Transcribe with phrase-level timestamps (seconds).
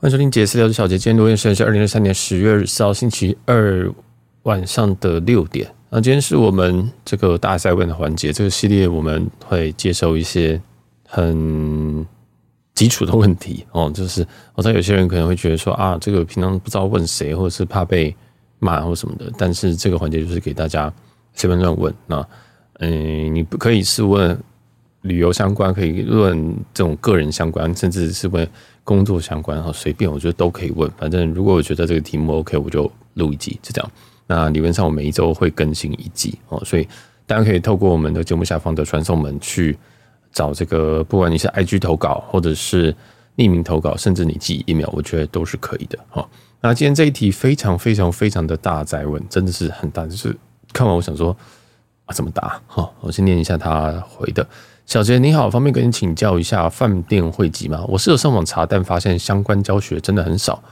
[0.00, 3.92] 欢迎收听杰私聊之小杰，今天录音时间是二零二三年十月二十四号星期二
[4.44, 5.68] 晚上的六点。
[5.90, 10.62] 那今天是我们这个大赛问的环节，这个系列我们会接受一些
[11.04, 12.06] 很
[12.76, 14.24] 基础的问题 哦，就是
[14.54, 18.14] 我知道有些人可能会觉得说啊，这个平常不知道问谁，或者是怕被
[18.60, 20.92] 骂或什么的，但是这个环节就是给大家
[21.34, 21.92] 随便乱问。
[22.06, 22.24] 那
[22.74, 24.40] 嗯，你不可以是问
[25.02, 28.48] 旅游相关，可以问这种个人相关，甚至是问。
[28.88, 30.90] 工作相关哈，随便我觉得都可以问。
[30.96, 33.90] 反正如果我觉得这个题目 OK，我就录一集，就这样。
[34.26, 36.88] 那理论上我每一周会更新一集哦，所以
[37.26, 39.76] 大家可以透过我们的节目下方的传送门去
[40.32, 42.90] 找这个，不管你是 IG 投稿，或者是
[43.36, 46.26] 匿名投稿，甚至你寄 email，我觉得都是可以的哈。
[46.62, 50.34] 那今天这一题非常非常非常的大哉问，真的是很大，就是
[50.72, 51.36] 看完我想说
[52.06, 52.58] 啊，怎么答？
[52.66, 54.48] 哈，我先念一下他回的。
[54.88, 57.84] 小杰你好，方便跟你请教一下饭店会籍吗？
[57.86, 60.62] 我是有上网查，但发现相关教学真的很少。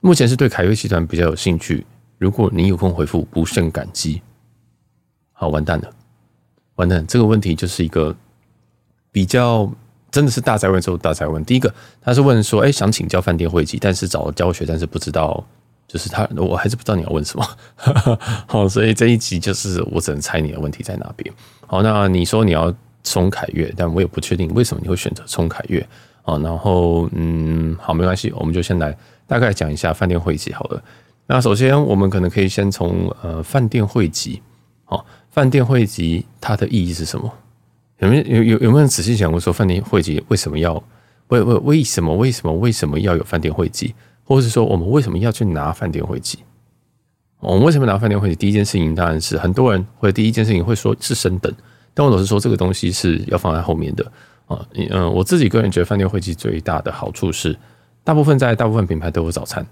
[0.00, 1.86] 目前是对凯悦集团比较有兴趣。
[2.18, 4.20] 如果你有空回复，不胜感激。
[5.32, 5.90] 好，完蛋了，
[6.74, 7.06] 完蛋！
[7.06, 8.14] 这个问题就是一个
[9.10, 9.72] 比较
[10.10, 11.42] 真的是大哉问之后大哉问。
[11.42, 15.42] 第一个，他是问说，哎、想请教饭店会籍，但是找了教学，但是不知道，
[15.88, 17.46] 就是他，我还是不知道你要问什么。
[18.46, 21.34] 好，所以这一集就是我只能猜你的问题在哪边。
[21.66, 22.70] 好，那你说你要。
[23.04, 25.86] 冲凯越，但我也不确定为什么你会选择冲凯越
[26.22, 26.36] 啊。
[26.38, 30.82] 然后，嗯，好，没关系，我们就先来大概讲一下饭店汇集好了。
[31.26, 34.42] 那首先，我们可能可以先从呃饭店会籍，
[34.86, 37.32] 哦，饭店汇集它的意义是什么？
[37.98, 40.74] 有没有有有没有人仔细想过说饭店汇集为什么要
[41.28, 43.94] 为为为什么为什么为什么要有饭店汇集，
[44.24, 46.40] 或者是说我们为什么要去拿饭店汇集？
[47.40, 48.34] 我们为什么拿饭店汇集？
[48.34, 51.54] 第一件事情当然是很多人会第一件事情会说是升等。
[51.94, 54.04] 但我老实说，这个东西是要放在后面的
[54.46, 54.66] 啊。
[54.90, 57.56] 嗯，我自己个人觉得，饭店会籍最大的好处是，
[58.02, 59.64] 大部分在大部分品牌都有早餐。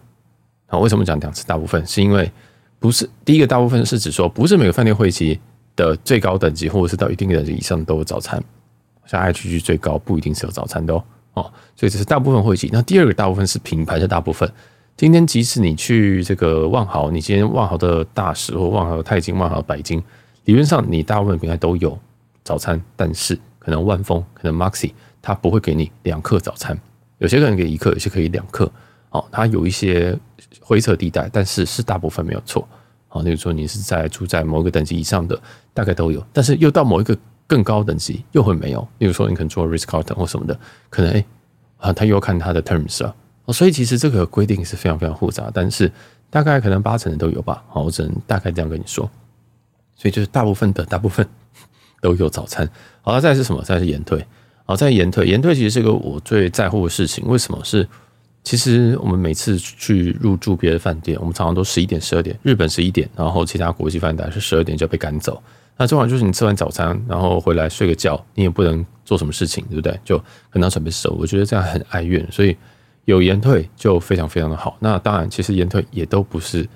[0.68, 1.84] 啊，为什么讲两次大部分？
[1.86, 2.30] 是因为
[2.78, 5.38] 不是第一个大部分是指说，不是每个饭店会籍
[5.74, 8.42] 的最高等级，或者是到一定等级以上都有早餐。
[9.04, 11.04] 像 IHG 最高不一定是有早餐的哦。
[11.34, 12.70] 哦，所以这是大部分会籍。
[12.72, 14.50] 那第二个大部分是品牌的大部分。
[14.96, 20.02] 今天即使你去这个万豪，你今天万豪的大使或万豪的钛金、万豪的白金，
[20.44, 21.98] 理论上你大部分品牌都有。
[22.44, 26.78] 早餐，但是可能万丰、可能 Maxi，它不会给你两克早餐，
[27.18, 28.70] 有些可能给一克，有些可以两克。
[29.10, 30.18] 哦，它有一些
[30.58, 32.66] 灰色地带，但是是大部分没有错。
[33.08, 35.38] 好，例如说你是在住在某一个等级以上的，
[35.74, 37.14] 大概都有，但是又到某一个
[37.46, 38.80] 更高等级又会没有。
[38.96, 41.24] 例如说你可能做 r i s k c a r t o n 或什么的，可能哎
[41.76, 43.14] 啊，他又要看他的 terms 啊。
[43.44, 45.92] 哦，所以其实这个规定是非常非常复杂，但是
[46.30, 47.62] 大概可能八成的都有吧。
[47.68, 49.08] 好，我只能大概这样跟你说。
[49.94, 51.28] 所以就是大部分的大部分。
[52.02, 52.68] 都有早餐，
[53.00, 53.62] 好，再是什么？
[53.62, 54.22] 再是延退，
[54.66, 57.24] 好，再延退，延退其实是个我最在乎的事情。
[57.26, 57.58] 为什么？
[57.64, 57.88] 是
[58.42, 65.40] 其实我们每次去入住别的饭店，我们常常都十一点、十二点，日本十一点，然后其他国际饭店是十二点就要被赶走。
[65.76, 69.96] 那这好就是你吃完早餐，然后回来睡个觉，你也不能做什么事情，对不对？
[70.04, 71.10] 就很难准备收。
[71.18, 72.56] 我觉得这样很哀怨，所以
[73.04, 74.76] 有延退就非常非常的好。
[74.80, 76.68] 那当然，其实延退也都不是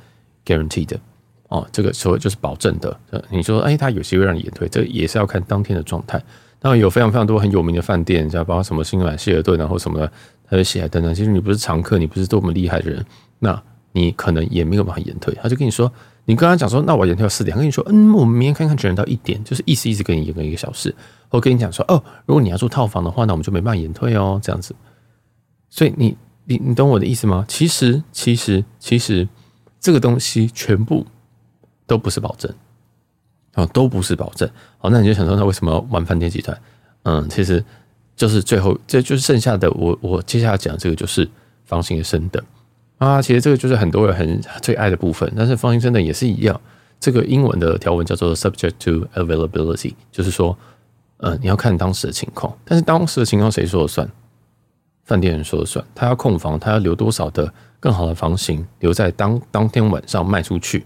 [0.45, 0.97] guaranteed。
[1.57, 2.99] 哦，这个所谓就是保证的。
[3.31, 6.23] 你说，哎，他有机会让你延退，这也是要看当天的状态。
[6.59, 10.11] 当然有非常非常多很有名的饭店，像包括什么新满希尔顿，然后什么的，
[10.47, 11.15] 还有喜来登等等。
[11.15, 13.05] 其实你不是常客，你不是多么厉害的人，
[13.39, 13.63] 那
[13.93, 15.37] 你可能也没有办法延退。
[15.41, 15.93] 他就跟你说，
[16.25, 17.57] 你跟他讲说，那我延退到四点。
[17.57, 20.93] 跟你说，嗯，我们明天看看只能到一点，就是意思意思跟你延个一个小时。
[21.29, 24.75] 我跟你讲说，哦，如果你要住套房的话，那我们就没办法延退哦，这样子。
[25.69, 26.17] 所以你
[26.47, 27.45] 你你懂我的意思吗？
[27.47, 29.29] 其实其实其实
[29.79, 31.07] 这个东西全部。
[31.87, 32.53] 都不是保证，
[33.55, 34.49] 啊，都不是保证。
[34.79, 36.61] 好，那你就想说，那为什么要玩饭店集团？
[37.05, 37.65] 嗯，其实
[38.17, 39.71] 就是最后，这就是剩下的。
[39.73, 41.29] 我我接下来讲这个就是
[41.65, 42.43] 房型的升等
[42.99, 45.33] 啊，其实这个就是很多人很最爱的部分。
[45.37, 46.61] 但是房型升等也是一样，
[46.99, 50.57] 这个英文的条文叫做 subject to availability，就是说，
[51.19, 52.53] 嗯，你要看当时的情况。
[52.65, 54.09] 但是当时的情况谁说了算？
[55.05, 55.85] 饭店人说了算。
[55.95, 60.85] 他要控房，他要留多少的更好的房型留在当当天晚上卖出去。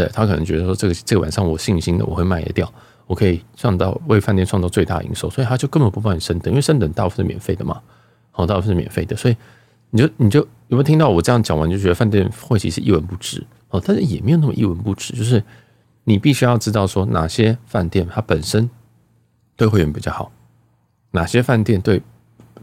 [0.00, 2.72] 对，他可能觉得说，这个这个晚上我信心的我会卖得掉，
[3.06, 7.80] 我可以创造为饭店创造最大营收，所以他就根本不帮你升等，因为升等大部分是免费的嘛，
[8.30, 9.36] 好，大部分是免费的，所以
[9.90, 13.80] 你就你就有没有听到我这样讲完就觉得饭店会其实一文不值哦？
[13.84, 15.42] 但是也没有那么一文不值，就是
[16.04, 18.68] 你必须要知道说哪些饭店它本身
[19.56, 20.32] 对会员比较好，
[21.12, 22.02] 哪些饭店对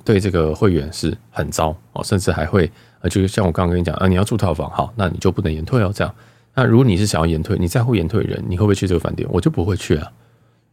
[0.04, 2.70] 对这个会员是很糟哦，甚至还会
[3.00, 6.14] 呃，就像我刚刚跟你讲啊，你要住套房好，那你就不能延退哦，这样。
[6.54, 9.28] 那如果你是想要延退，你在乎延退人，你会不会去这个饭店？
[9.32, 10.12] 我就不会去啊，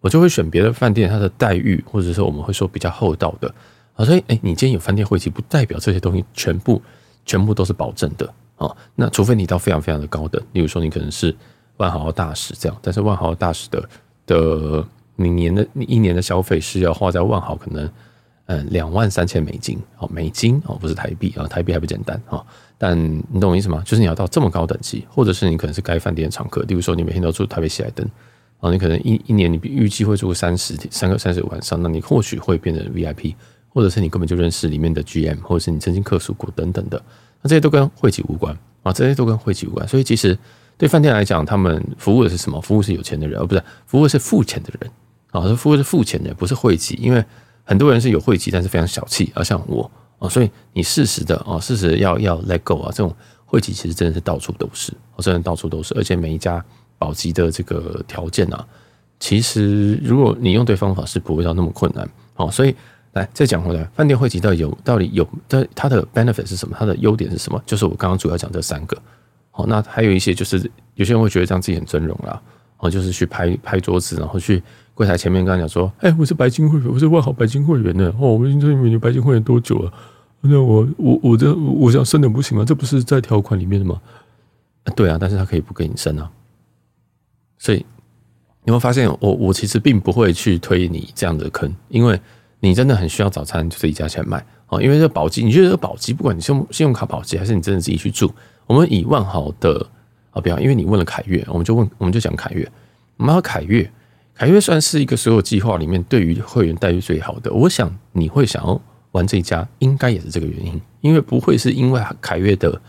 [0.00, 3.52] 我就会选别的饭店，它的待遇或者说我们会说比较厚道的
[3.94, 4.04] 啊。
[4.04, 6.82] 所以，哎，你今天有饭店会籍，不代表这些东西全部
[7.25, 8.75] 全部都是保证的啊。
[8.96, 11.34] 那除非你到非常非常的高等，例如说你可能是
[11.76, 13.88] 万豪大使这样，但是万豪大使的
[14.26, 14.84] 的
[15.14, 17.88] 你年的你一年的消费是要花在万豪可能
[18.46, 22.44] 嗯两万三千美金哦，美金哦，不是台币啊，台币还不简单啊。
[22.78, 22.96] 但
[23.30, 23.82] 你懂我意思吗？
[23.84, 28.08] 就是你要到这么高等级，或者是你可能是该饭店的常客，例如说你每天都住台北喜来登。
[28.60, 33.36] 啊，你可能一一年你预计会住三十天，三个三十晚上，那你或许会变成 VIP，
[33.69, 37.00] 或者是你根本就认识里面的 GM，或者是你曾经客诉过等等的，
[37.40, 38.52] 那这些都跟会籍无关
[38.82, 39.86] 啊，这些都跟会籍无关。
[39.86, 40.36] 所以其实
[40.76, 42.60] 对饭店来讲，他们服务的是什么？
[42.60, 44.90] 服务是有钱的人，而不是服务是付钱的人
[45.31, 46.98] 啊，是服务是付钱的，不是会籍。
[47.00, 47.24] 因为
[47.62, 49.88] 很多人是有会籍，但是非常小气，而像我
[50.19, 56.65] 啊，所以你适时的啊，适时要要 let go 啊，这种会籍其实真的是到处都是，真的到处都是，而且每一家。
[57.00, 58.67] 保级的这个条件啊，
[59.20, 62.05] 其实如果你用对方法是不会到那么困难。
[62.35, 62.75] 好，所以
[63.12, 66.75] 来再讲回来，饭店会籍到底有到底有它它的 benefit 是什么？
[66.76, 67.62] 它的优点是什么？
[67.65, 69.00] 就是我刚刚主要讲这三个。
[69.53, 72.43] 好，那还有一些就是有些人会觉得这样自己很尊荣啦，
[72.79, 74.61] 哦，就是去拍拍桌子，然后去
[74.98, 78.08] 柜台前面跟他讲说：“哎，我是白金会员，我是万豪白金会员的。
[78.18, 79.92] 哦，我们这里面白金会员多久了？
[80.40, 82.64] 那我我我这我想升的不行吗？
[82.64, 84.02] 这不是在条款里面的吗？
[84.96, 86.28] 对啊，但是他可以不给你升啊。”
[87.58, 87.86] 所以
[88.64, 92.20] 你会发现我，我其实并不会去推你这样的坑，因为
[92.58, 94.82] 你真的很需要早餐，就自己加钱买哦。
[94.82, 98.34] 因为这宝鸡，你觉得这宝鸡，不管你信用信用卡宝鸡，还是你真的自己去住，
[98.66, 99.86] 我们以万豪的
[100.32, 102.68] 啊，不要，因为你问了凯悦，我们就问，我们就讲凯悦。
[103.16, 103.88] 我们要凯悦，
[104.38, 107.52] 凯悦算是一个所有计划里面对于会员待遇最好的。
[107.52, 108.81] 我想你会想要
[109.11, 112.81] 玩这一家，应该也是这个原因，因为不会是因为凯悦的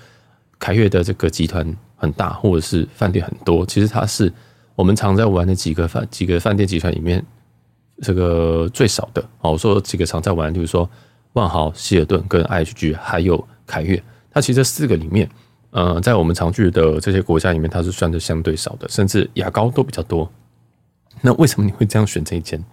[0.59, 4.31] 凯悦的这个集团很大，或者是饭店很多，其实它是。
[4.75, 7.21] 我们常在玩的几个饭几个饭店集团里面，
[8.01, 10.89] 这个最少的哦，我说几个常在玩，比如说
[11.33, 15.29] 万豪、希尔顿跟 IHG，还有凯悦，它其实四个里面，
[15.71, 20.31] 呃，在我们常去的这些国家里面，它是算的相对少的，甚至牙膏都比较多。
[21.21, 22.63] 那为什么你会这样选这一间？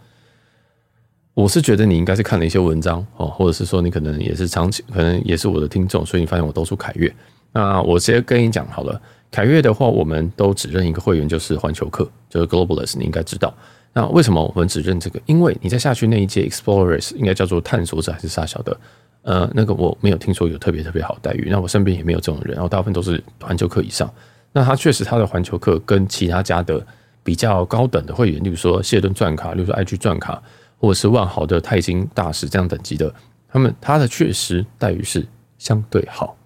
[1.34, 7.14] 我是觉得你应该是看了一些文章哦，或者是说你可能也是长期，可能也是我的听众，所以你发现我都说凯悦。
[7.52, 9.00] 那我直接跟你讲好了。
[9.30, 13.52] 凯悦的话，我们都只认一个会员，就是环球客，就是 Globalist，你应该知道。
[13.92, 15.20] 那为什么我们只认这个？
[15.26, 18.76] 因为你在下去那一届 Explorers 应该叫做探索者还是啥小的？
[19.22, 21.48] 呃，那个我没有听说有特别特别好待遇。
[21.50, 24.10] 那我身边也没有这种人，然后大部分都是环球客以上。
[24.52, 26.86] 那他确实他的环球客跟其他家的
[27.26, 30.40] 比较高等的会员，例如说谢顿钻卡，例如说 IG 钻卡，
[30.78, 33.12] 或者是万豪的泰金大使这样等级的，
[33.48, 35.26] 他们他的确实待遇是
[35.58, 36.36] 相对好，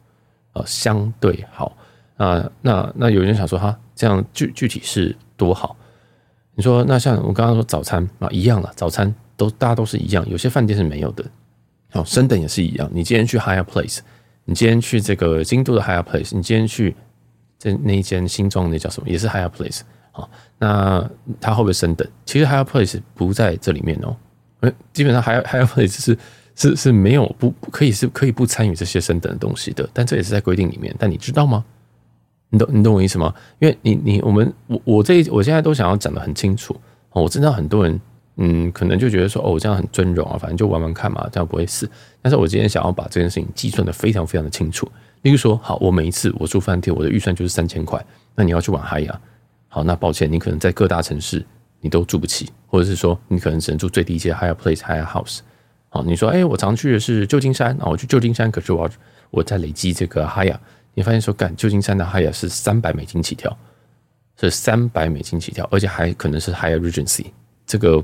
[0.55, 1.77] 呃，相对好。
[2.17, 5.77] 啊，那那有人想说哈，这样具具体是多好？
[6.55, 11.25] 你说那像我刚刚说早餐啊，一样了，早餐都大家都是一样，有些饭店是没有的。
[11.93, 12.89] 好，升等也是一样。
[12.93, 13.99] 你今天去 Higher Place，
[14.45, 16.95] 你今天去这个京都的 Higher Place，你今天去
[17.59, 19.81] 这那一间新装那叫什么，也是 Higher Place。
[20.59, 22.07] 那它会不会升等？
[22.25, 24.17] 其实 Higher Place 不在这里面哦，
[24.93, 26.19] 基本上 Higher Higher Place 是
[26.55, 30.95] 是是没有不可以是可以不参与这些升等的东西的，但这也是在规定里面。
[30.99, 31.65] 但你知道吗？
[32.51, 33.33] 你懂你懂我意思吗？
[33.61, 36.75] 因为你你我们我我这我现在都想要讲得很清楚
[37.11, 37.23] 哦。
[37.23, 38.01] 我知道很多人
[38.37, 41.89] 嗯，可能就觉得说哦，我这样很尊荣啊，反正就玩玩看嘛，这样不会死。
[42.21, 44.91] 但是我今天想要把这件事情计算得非常非常的清楚。
[45.23, 48.03] 例如说，好，我每一次我住饭店，我的预算就是三千块。
[48.35, 49.21] 那你要去玩嗨呀？
[49.73, 51.47] 好，那抱歉，你可能在各大城市
[51.81, 55.39] 你都住不起，或者是说你可能只能住最低阶 Higher Place Higher House。
[55.89, 58.91] 好，你说哎，我常去的是旧金山啊，我去旧金山，可是我要
[59.31, 60.57] 我在累积这个 higher，。
[60.95, 63.57] 你发现说，干旧金山的 higher 是三百美金起跳，
[64.41, 67.27] 是三百美金起跳，而且还可能是 higher regency，
[67.65, 68.03] 这个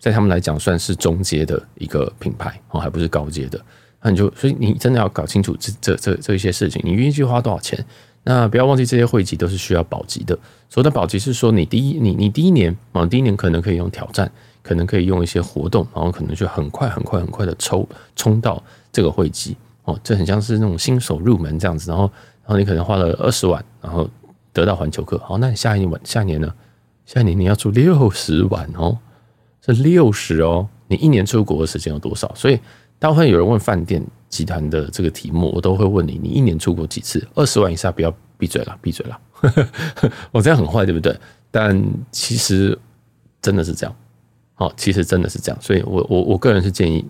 [0.00, 3.64] 在他们来讲算是中阶的一个品牌哦，还不是高阶的。
[4.02, 7.84] 那你就所以你真的要搞清楚这这这这一些事情，你愿意去花多少钱？
[8.28, 10.36] 那不要忘记这些会籍都是需要保级的。
[10.68, 14.28] 所谓的保级是说，你第一你你第一年啊，第一年可能可以用挑战，
[14.64, 19.56] 可能可以用一些活动，然后可能就很快很快很快的抽冲到这个会籍。
[19.84, 22.10] 哦，这很像是那种新手入门这样子，然后，
[22.44, 24.10] 然后你可能花了二十万，然后
[24.52, 25.16] 得到环球客。
[25.18, 26.52] 好，那你下一年，下一年呢？
[27.04, 28.98] 下一年你要出六十万哦，
[29.64, 30.68] 是六十哦。
[30.88, 32.32] 你一年出国的时间有多少？
[32.34, 32.58] 所以，
[32.98, 37.26] 大部分有人问饭店集团的这个题目，我都会问你：你一年出国几次？
[37.34, 39.20] 二十万以下不要闭嘴了，闭嘴了。
[40.32, 41.18] 我 这样很坏，对不对？
[41.50, 42.78] 但其实
[43.40, 43.96] 真的是这样。
[44.56, 45.58] 哦，其实真的是这样。
[45.60, 47.04] 所以我我我个人是建议，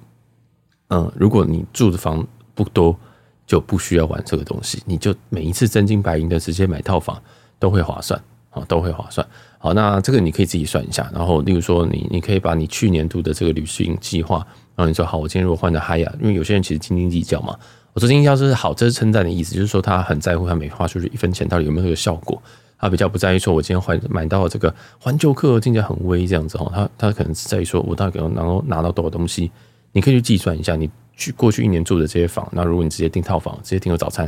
[0.88, 2.26] 嗯，如果你住的房。
[2.56, 2.99] 不多
[3.46, 7.23] 就不需要玩这个东西，你就每一次真金白银的直接买套房
[7.58, 8.18] 都会划算
[8.56, 9.26] 啊，都会划算。
[9.58, 11.08] 好，那这个你可以自己算一下。
[11.12, 14.38] 然后，例如说你你可以把你去年度的这个旅行计划，
[14.75, 17.56] 然后你说好，我今天如果换的 Hyatt，因为有些人其实斤斤计较嘛。
[17.92, 22.40] 我说斤斤计较是好，这是称赞的意思，就是说他很在乎他每花出去一分钱到底有没有这个效果。
[22.78, 29.50] 他比较不在意说，我今天换买到这个环球客听起来很威这样子哦，他他可能是在意说，我到底能够拿到多少东西。
[29.92, 34.26] 你可以去计算一下，你去过去一年住的这些房，那如果你直接订套房，直接订个早餐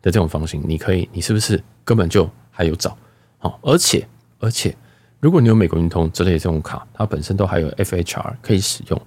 [0.00, 2.96] 的这种房型，你可以，你是不是根本就还有找？
[3.42, 4.06] 好，而且
[4.38, 4.74] 而且，
[5.20, 9.02] 如果你有美国运通之类的这种卡，它本身都还有 FHR 可以使用，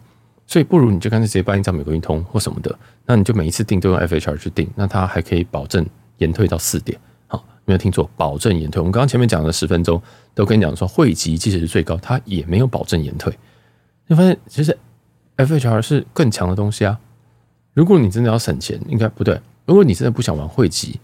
[0.45, 5.85] 所以不如你就干脆直接办一张美国运通或什么的，那你就每一次订都用 FHR 去订，那它还可以保证
[6.17, 6.99] 延退到四点。
[7.27, 8.79] 好，没有听错，保证延退。
[8.81, 10.01] 我们刚刚前面讲了十分钟，
[10.33, 13.33] 都跟你讲说，汇集即使是最高，它也没有保证延退。
[14.07, 14.77] 你发现其实。
[15.37, 16.97] FHR 是更强的东西啊！
[17.73, 19.37] 如果你真的要省钱，应该不对。
[19.65, 20.97] 如果你真的不想玩汇集，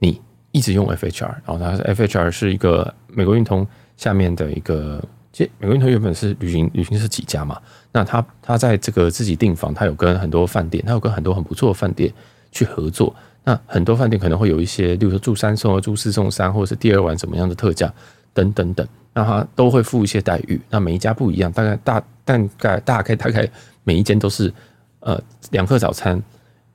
[0.00, 0.20] 你
[0.58, 3.64] 一直用 FHR，然后它是 FHR 是一个美国运通
[3.96, 5.00] 下面的一个，
[5.32, 7.60] 其实美国运通原本是旅行旅行社几家嘛。
[7.92, 12.12] 那他他在这个自己订房，他有跟很多饭店，他有跟很多很不错的饭店
[12.50, 13.14] 去合作。
[13.44, 17.92] 那很多饭店可能会有一些，例如说住三送二、住四送三，或者是第二晚怎么样的特价
[18.34, 18.84] 等等等。
[19.14, 23.48] 那他都会付一些待遇，那每一家不一样，大概大大概大概大概
[23.84, 24.52] 每一间都是
[25.00, 25.20] 呃
[25.52, 26.20] 两客早餐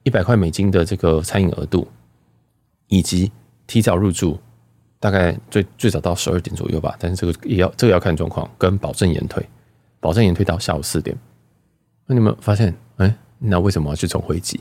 [0.03, 1.87] 一百块美金的这个餐饮额度，
[2.87, 3.31] 以及
[3.67, 4.39] 提早入住，
[5.00, 9.46] 大概最最早到十二点左右吧，但是这个也要这个要看状况，跟保证延退，
[10.00, 11.15] 保证延退到下午四点。
[12.05, 14.60] 那你们发现，哎、那为什么要去重汇集？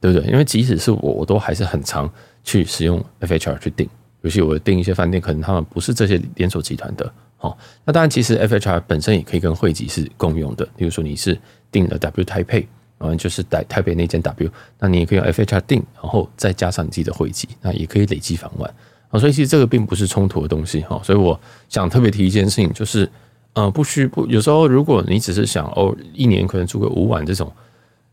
[0.00, 0.28] 对不对？
[0.30, 3.88] 因为即使是我，我都还是很常去使用 FHR 去订。
[4.22, 10.68] 尤其我订一些饭店，可能他们不是这些连锁集团的，哦，那当然其实 FHR 本身也可以跟汇集是共用的。
[10.76, 11.36] 比如说你是
[11.70, 12.66] 订了 W 台北，
[13.02, 18.72] 嗯，就是台台北那间 W，那你也可以用 FHR 订，然后再加上你自己的汇集，那也可以累积返万
[19.10, 19.18] 啊。
[19.18, 21.00] 所以其实这个并不是冲突的东西，哈。
[21.04, 23.10] 所以我想特别提一件事情，就是
[23.54, 27.52] 呃，不需不有时候如果你只是想哦，一年可能住个五晚这种。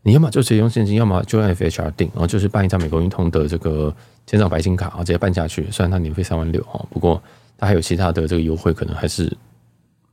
[0.02, 3.94] 你要么就直接用现金，要么就用 FHR 订，然后就是办一张美国运通的这个
[4.26, 5.70] 千兆白金卡，然后直接办下去。
[5.70, 7.22] 虽然它年费三万六哈，不过
[7.58, 9.30] 它还有其他的这个优惠，可能还是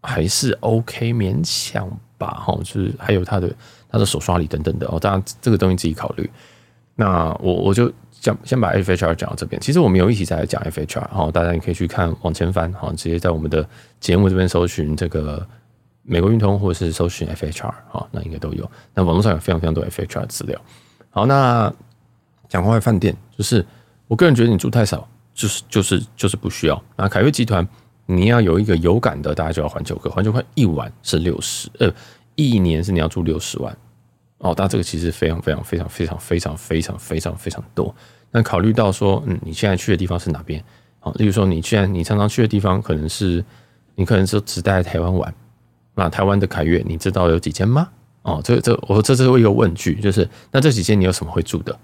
[0.02, 2.54] 还是 OK 勉强吧哈。
[2.66, 3.50] 就是还有它的
[3.90, 6.30] 它的手刷礼等等的哦，当然这个东西自己考虑。
[6.96, 9.62] 那我我就讲先把 FHR 讲到这边。
[9.62, 13.68] 其实我们有一起在讲 FHR，然后大家也可以去看往前翻，好，直接在我们的
[14.00, 15.48] 节目这边搜寻这个。
[16.10, 18.72] 美国运通或者是搜寻 FHR 啊，那应该都有。
[18.94, 20.58] 那网络上有非常非常多 FHR 资料。
[21.10, 21.70] 好，那
[22.48, 23.66] 讲国外饭店，就是
[24.08, 26.82] 我个人觉得你住太少，就是就是就是不需要。
[26.96, 27.68] 那凯悦集团，
[28.06, 30.10] 你要有一个有感的，大家就要环球客。
[30.10, 31.94] 环球客一晚是六十，呃，
[32.38, 33.78] 一年是你要住六十万。
[34.38, 37.94] 哦，但这个其实非常非常非常非常非常非常非常非常多。
[38.30, 40.64] 那考虑到说，嗯，你现在去的地方是哪边？
[41.00, 43.44] 好，例如说你现在你常常去的地方，可能是
[43.96, 45.34] 你可能是只待在台湾玩。
[45.96, 47.90] 那台湾的凯悦，你知道有几间吗？
[48.22, 51.76] 哦，这这我这这是一个问句，就是那这几间你有什么会住的？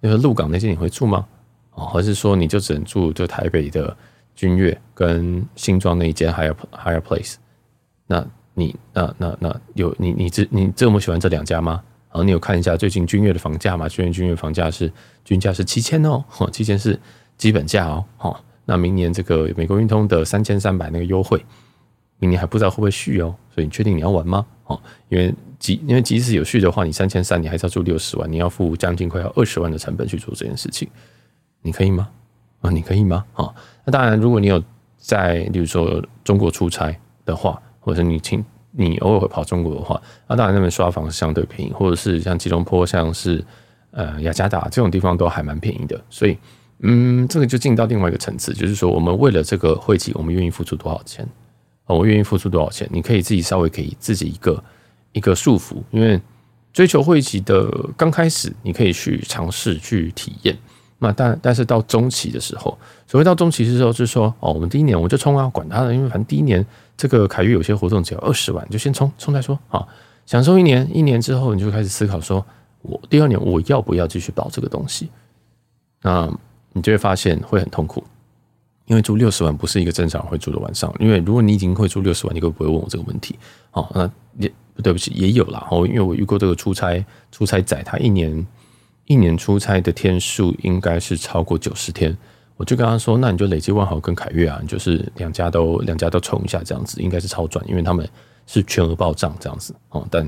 [0.00, 1.26] 就是鹿港那间你会住吗？
[1.72, 3.94] 哦，还是说你就只能住就台北的
[4.34, 7.34] 君悦跟新庄那一间 Hyatt Hyatt Place？
[8.06, 8.26] 那
[8.58, 11.82] 你那那那有你你这你这么喜欢这两家吗？
[12.10, 13.88] 然后你有看一下最近君悦的房价吗？
[13.88, 14.92] 君悦君悦房价是
[15.24, 16.98] 均价是七千哦，七千是
[17.36, 18.04] 基本价哦。
[18.16, 21.42] 好，那明年这个美国运通的三千三百那个优惠。
[22.20, 24.44] 明年还不知道会不会续哦，所以你确定你要玩吗？
[24.64, 30.88] 哦，因为即因为即使有续的话，你三千三，你还是要住六十万，你要付将近快要二十万的成本去做这件事情，
[31.62, 32.08] 你可以吗？
[32.60, 33.24] 啊，你可以吗？
[33.34, 34.60] 啊，那当然，如果你有
[34.96, 36.92] 在，例如说中国出差
[37.24, 43.42] 的话，或者你请你偶尔会跑中国的话，那当然那边刷房是相对便宜，或者是像吉隆坡，像是
[43.92, 46.36] 呃雅加达这种地方都还蛮便宜的，所以
[46.80, 51.26] 嗯，这个就进到另外一个层次，就是说我们为了这个汇集，我们愿意付出多少钱？
[51.86, 52.86] 我愿意付出多少钱？
[52.92, 54.62] 你可以自己稍微给自己一个
[55.12, 56.20] 一个束缚，因为
[56.70, 60.54] 追求汇集的刚开始，你可以去尝试去体验。
[60.98, 62.76] 那但但是到中期的时候，
[63.06, 66.64] 所谓到中期的时候，就是说哦，我们第一年我就冲啊，管他的，因为反正第一年
[66.96, 69.86] 这个凯悦有些活动只要二十万，就先冲冲再说啊。
[70.26, 72.44] 享受一年，一年之后你就开始思考说，
[72.82, 75.08] 我第二年我要不要继续保这个东西？
[76.02, 76.30] 那
[76.72, 78.04] 你就会发现会很痛苦。
[78.86, 83.38] 因为住六十万不是一个正常会住的晚上，因为如果你已经会住六十万，你会不会问我这个问题？
[83.72, 84.50] 哦，那也
[84.82, 85.66] 对不起，也有啦。
[85.70, 88.46] 哦，因为我遇过这个出差出差仔，他一年
[89.08, 92.16] 一年出差的天数应该是超过九十天，
[92.56, 98.08] 我就跟他说，那你就累积万豪跟凯悦啊，就是两家都两家都冲一下，这样子应该是超赚，因为他们
[98.46, 100.06] 是全额报账这样子哦。
[100.10, 100.24] 但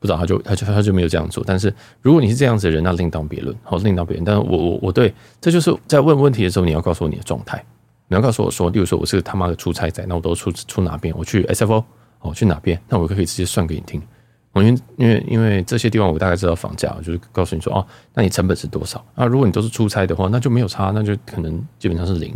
[0.00, 1.44] 不知道他就他就他就没有这样做。
[1.46, 4.24] 但是如果你是这样子的人，那另当别论，好，另当别论。
[4.24, 7.64] 但是我我我对这就是在问问题的时候，你要告诉我你的状态。
[8.08, 11.14] 你要告诉我说，例如说我是个他妈的出差仔，那我都出出哪边？
[11.16, 11.82] 我去 SFO
[12.20, 12.78] 哦，去哪边？
[12.86, 14.00] 那我可以直接算给你听。
[14.54, 19.04] 我因为因为因为这些地方我大概知道房价，就是告诉你说哦，那你成本是多少？
[19.14, 22.34] 啊，如果你都是出差的话，那就没有差，那就可能基本上是零。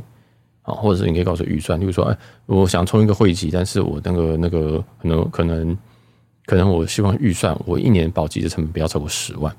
[0.62, 5.78] 啊，或者是你可以告诉预算，例如说，哎，我想充一个会籍，但是我那个那个可能可能
[6.44, 9.50] 可能我希望预算我一年保级的成本不要超过十万，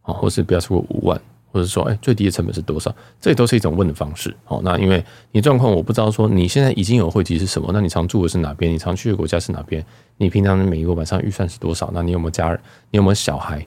[0.00, 1.20] 啊，或是不要超过五万。
[1.50, 2.94] 或者说，哎，最低的成本是多少？
[3.20, 4.34] 这都是一种问的方式。
[4.44, 7.70] 好，那因为你状况我不知道，说你现在已经有会籍是什么？
[7.72, 8.72] 那你常住的是哪边？
[8.72, 9.84] 你常去的国家是哪边？
[10.16, 11.90] 你平常每一个晚上预算是多少？
[11.94, 12.60] 那你有没有家人？
[12.90, 13.66] 你有没有小孩？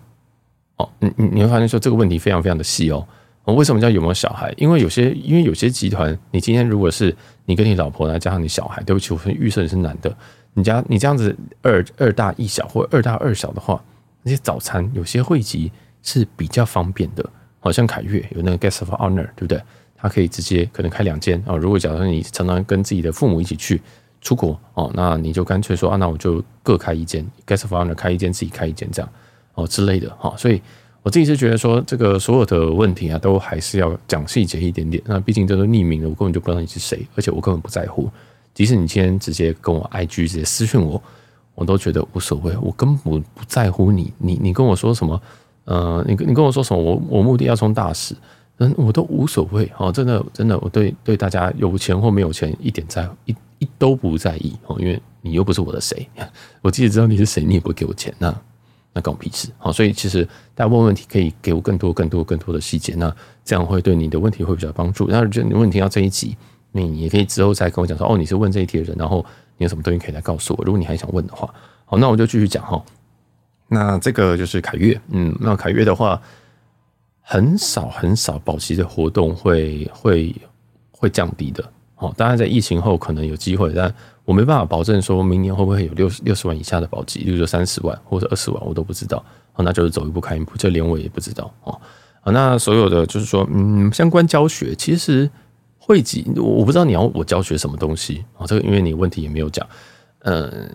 [0.78, 3.08] 哦，你你你会发现说这个问题非常非常的细哦。
[3.44, 4.54] 我为什么叫有没有小孩？
[4.56, 10.16] 因为有些因为有些集团，你今天如果是你跟你老婆，再加上你小孩，对不起，我预设你是男的，
[10.54, 13.84] 你家你这样子二二大一小或二大二小的话，
[14.22, 15.72] 那些早餐有些会籍
[16.04, 17.28] 是比较方便的。
[17.62, 19.62] 好像凯悦有那个 guest of honor，对不对？
[19.96, 21.56] 他可以直接可能开两间啊。
[21.56, 23.80] 如果假如你常常跟自己的父母一起去
[24.20, 29.10] 出国哦，那你就干脆说啊，那我就各开一间 guest of honor，开一间自己开一间这样
[29.54, 30.34] 哦之类的哈。
[30.36, 30.60] 所以
[31.04, 35.02] 我自己是觉得说，这个所有的问题啊，都还是要讲细节一点点。
[35.06, 38.10] 那毕竟这都匿名的，我根本就不知道你是谁，而且我根本不在乎。
[38.56, 41.02] 即使你今天直接跟我 IG 直接私讯我，
[41.54, 44.12] 我都觉得无所谓，我根本不在乎你。
[44.18, 45.22] 你你跟我说什么？
[45.66, 46.82] 呃，你你跟我说什么？
[46.82, 48.16] 我我目的要充大使，
[48.58, 56.08] 嗯，我都无所谓哦，真的真的，我对对大家有钱或没有钱一点在一一都不在意哦，因为你又不是我的谁，
[56.62, 58.36] 我即使知道你是谁，你也不会给我钱，那
[58.94, 59.50] 那关我屁事。
[59.60, 60.26] 哦，所以其实
[60.56, 63.16] 大家问问题可以给我更多更多更多的细节，那
[63.46, 65.08] 这样会对你的问题会比较帮助。
[65.10, 66.36] 那如果你问题要这一集，
[66.72, 69.24] 你也可以之后再跟我讲说，哦，你是问这一题的人，然后
[69.58, 70.66] 你有什么东西可以来告诉我。
[70.66, 71.54] 如果你还想问的话，
[71.86, 72.84] 好，那我就继续讲哈。
[73.74, 76.22] 那这个就是凯悦，嗯，那凯悦的话，
[77.22, 80.36] 很少很少保期的活动会会
[80.92, 81.64] 会降低的，
[81.96, 83.94] 哦，当然在疫情后可能有机会，但
[84.26, 89.24] 我没办法保证说明年会不会有六六十万以下的保级，例如说三十万或者二十万，我都不知道，
[89.54, 91.72] 哦，那就是走一步看一步，这连我也不知道，哦，
[92.24, 95.32] 啊那所有的就是说，嗯，相关教学其实
[95.78, 99.66] 汇集，我不知道你要我教学什么东西，哦，这个因为你问题也没有讲，
[100.24, 100.70] 嗯，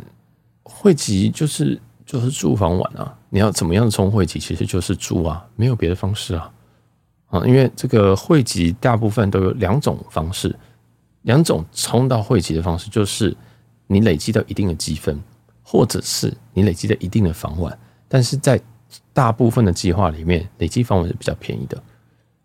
[0.63, 1.79] 汇集就是。
[2.07, 6.53] 就是住房晚啊，你要怎么样充会籍，其实就是住啊，没有别的方式啊，
[7.27, 10.57] 啊，因为这个会籍大部分都有两种方式，
[11.23, 13.37] 两种充到会籍的方式，就是
[13.89, 15.21] 你累积到一定的积分，
[15.65, 18.61] 或者是你累积到一定的房晚，但是在
[19.13, 21.83] 大部分的计划里面，累积房晚是比较便宜的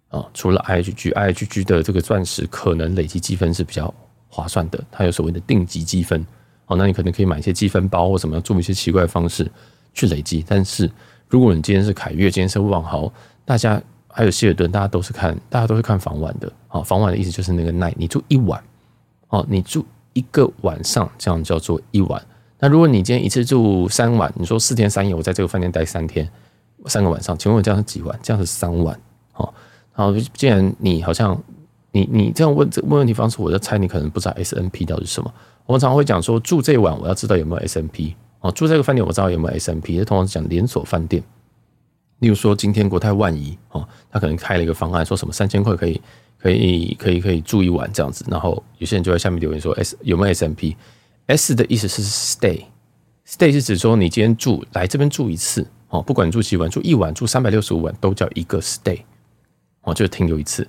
[0.07, 3.93] 啊，除了 IHG，IHG 的这个钻石可能累积积分是比较
[4.27, 6.25] 划算的，它有所谓的定级积分。
[6.71, 9.45] 哦，那你可能可以买一些积分包或什么，做一些奇怪的方式
[9.93, 10.41] 去累积。
[10.47, 10.89] 但是
[11.27, 13.11] 如果你今天是凯悦，今天是万豪，
[13.43, 16.49] 大家还有希尔顿，大家都是看，大家都是看房晚的。
[16.69, 18.63] 好，房晚的意思就是那个 night，你住一晚，
[19.27, 22.25] 哦，你住一个晚上，这样叫做一晚。
[22.57, 26.25] 那如果你今天一次住三晚，你说四天三夜，我在这个饭店待三天，
[26.85, 28.17] 三个晚上，请问我这样是几晚？
[28.23, 28.97] 这样是三晚。
[29.33, 29.53] 好，
[29.93, 31.37] 然后既然你好像
[31.91, 35.33] 你你这样问这问问题方式，我就猜你可能不知道 S N P 到底是什么。
[35.65, 39.97] 我们常会讲说，住这一晚我要知道有没有 SMP 哦，住这个饭店我知道有没有 SMP。
[39.97, 41.23] 这通常是讲连锁饭店，
[42.19, 46.01] 例如说今天国泰万怡哦，他可能开了一个方案，说什么三千块可以
[46.37, 58.99] 可以可以可以住一晚这样子，然后有些人就在下面留言说 S 有没有 SMP？S 的意思是 stay，stay 是指说你今天住来这边住一次哦，不管你住几晚，住一晚住三百六十五晚都叫一个 stay
[59.83, 60.67] 哦，就停留一次。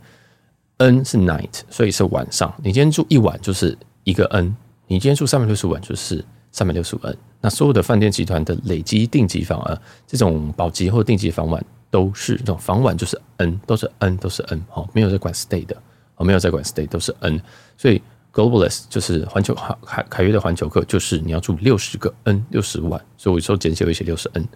[0.78, 2.52] N 是 night，所以是晚上。
[2.58, 4.56] 你今天住一晚就是一个 N。
[4.92, 15.74] 你今天住三百六十五晚就是三百六十五 N，那所有的饭店集团的累积定级房啊，这种保级或定级房晚都是这种房晚就是 N，都是 N，都是 N，好，没有在管 stay 的，
[16.16, 17.40] 哦，没有在管 stay，都是 N，
[17.78, 18.02] 所以
[18.34, 24.46] Globalist 就是环球凯凯凯悦的环球客，就是你要住六十个 N 六十万，所以我有时候简写为写六十 N，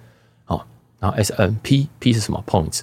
[0.44, 0.66] 好，
[0.98, 2.82] 然后 S N P P 是什么？Points，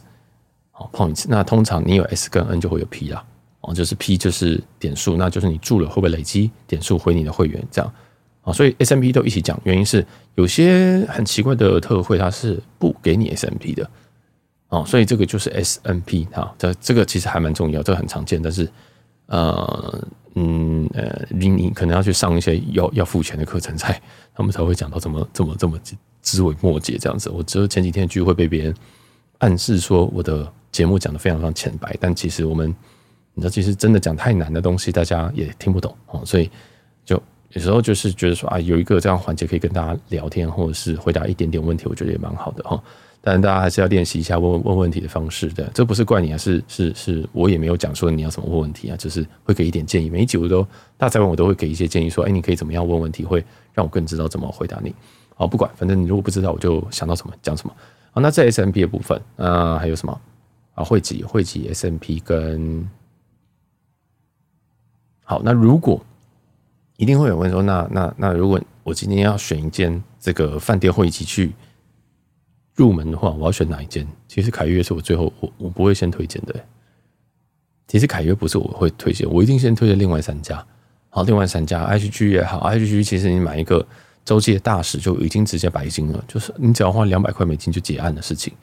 [0.71, 3.23] 好 points，那通常你有 S 跟 N 就会有 P 啦。
[3.65, 7.93] 哦，就是 P 就是点数，那就是你住了会不会累积点数回你的会员这样
[8.41, 8.51] 啊？
[8.51, 13.89] 所以 SMP 都一起讲，原因是有些很奇怪的特惠它是不给你 SMP 的
[14.67, 18.69] 哦，所以这个就是 SMP 哈，这这个其实还蛮重要，这个很常见，但是
[19.27, 20.03] 呃
[20.35, 23.97] 嗯呃，你你可能要去上一些要要付钱的课程才
[24.35, 25.79] 他们才会讲到这么这么这么
[26.21, 27.29] 枝微末节这样子。
[27.29, 28.75] 我只有前几天聚会被别人
[29.37, 32.75] 暗示说我的节目讲的非常非常浅白，但其实我们。
[33.33, 36.49] 你知道，其实真的讲太难的东西，大家也听不懂哦，所以
[37.03, 42.81] 就有时候就是觉得说啊，有一个这样环节可以跟大家聊天，或者是回答一点点问题，我觉得也蛮好的哈。
[43.25, 45.71] 但大家还是要练习一下问问问题的方式的。
[45.73, 50.09] 这不是怪你啊，是是是我也没有讲说你要怎么问问题啊，就是会给一点建议。
[50.09, 50.67] 每一集我都
[50.97, 53.41] 大家问我都会给一些建议，说哎，你可以怎么样问问题，会
[53.73, 54.93] 让我更知道怎么回答你。
[55.35, 57.73] 好，不管，反正你如果不知道，我就想到什么讲什么。
[58.11, 60.21] 好，那在 SMP 的部分，啊，还有什么
[60.75, 60.83] 啊？
[60.83, 62.85] 会籍会籍 SMP 跟
[65.23, 66.03] 好，那如果。
[66.95, 71.51] 一定会有问说，那那那如果我今天要选一间这个饭店会籍去
[72.75, 74.07] 入门的话，我要选哪一间？
[74.27, 76.53] 其实凯悦是我最后我我不会先推荐的。
[77.87, 80.63] 其实凯悦不是我会推荐，我一定先推荐另外三家。
[81.09, 83.85] 好，另外三家，H G 也好，H G 其实你买一个
[84.23, 88.53] 洲际的大使就已经直接白金了，就是你只要花两百块美金就结案的事情。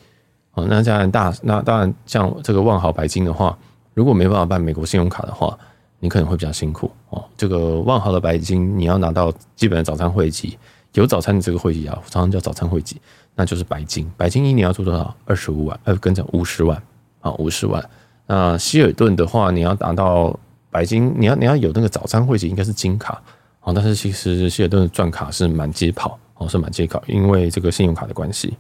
[0.53, 3.59] 好，那当然大那当然像这个万豪白金的话，
[3.93, 5.59] 如果没办法办美国信用卡的话。
[6.01, 7.25] 你可能会比较辛苦哦。
[7.37, 10.59] 这个万豪的白金，你要拿到基本的早餐会籍，
[10.95, 13.01] 有早餐的这个会籍啊，常常叫早餐会籍，
[13.37, 14.11] 那就是白金。
[14.17, 15.15] 白金一年要做多少？
[15.25, 16.83] 二十五万，呃，跟着五十万
[17.21, 17.89] 啊，五十万。
[18.27, 20.37] 那希尔顿的话，你要拿到
[20.71, 23.23] 白金，你要你要有那个早餐会籍，应该是金卡
[23.61, 23.73] 哦。
[23.73, 28.57] 但是其实希尔顿的钻卡是满街跑哦，是满街跑，因为这个信用卡的关系。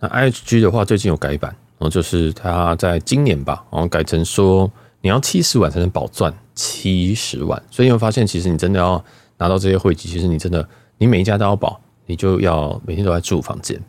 [0.00, 4.70] 那 IHG 的话，最近有改版哦，就是它在今年吧，然后改成说。
[5.06, 9.04] 你要七十万才能保钻七十万，所以你会发现，其实你真的要
[9.38, 13.80] 拿到这些汇集，其实你真的，你每一家都要保，你就要每天都在住房间。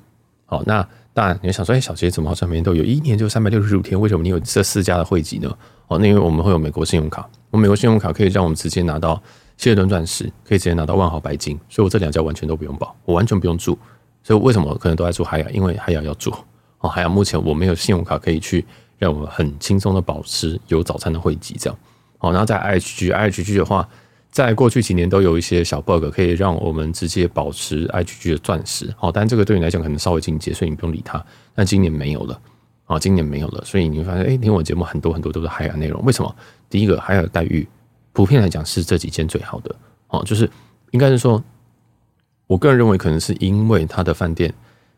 [0.46, 5.52] 好，那当然你会想说，哎，小杰怎么好像每天都有，一年就三百六十五天，为什么你有这四家的汇集呢？
[5.88, 9.20] 哦，那因为我们会有美国信用卡，我美国信用卡可以让我们直接拿到
[9.58, 13.76] 谢尔顿钻石，可以直接拿到万豪白金，所以我这两家完全都不用保，我完全不用住。
[14.22, 15.50] 所以为什么可能都在住海雅？
[15.50, 16.32] 因为海雅要住
[16.78, 18.64] 哦，海雅目前我没有信用卡可以去。
[18.98, 21.80] 让我们很轻松的保持有早餐的汇集，这样
[22.18, 22.32] 好。
[22.32, 23.88] 然后在 IHG，IHG 的话，
[24.32, 28.94] 在过去几年都有一些小 bug，可以让我们直接保持 IHG 的钻石。
[28.98, 31.24] 好，但这个对你来讲可能稍微进阶，所以你不用理它。
[31.54, 32.42] 但今年没有了
[32.86, 36.04] 啊，今年没有了，所以你会发现，哎，听我节目很多很多都是海雅内容。
[36.04, 36.36] 为什么？
[36.70, 37.68] 第一个，海雅的待遇
[38.14, 39.76] 普遍来讲是这几间最好的
[40.08, 40.50] 哦，就是
[40.92, 41.44] 应该是说，
[42.48, 44.54] 我个人认为可能是因为它的饭店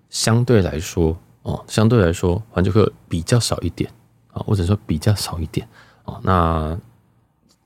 [0.10, 1.18] 相对来说。
[1.44, 3.90] 哦，相对来说，环球客比较少一点
[4.32, 5.68] 啊，或者说比较少一点
[6.04, 6.78] 啊，那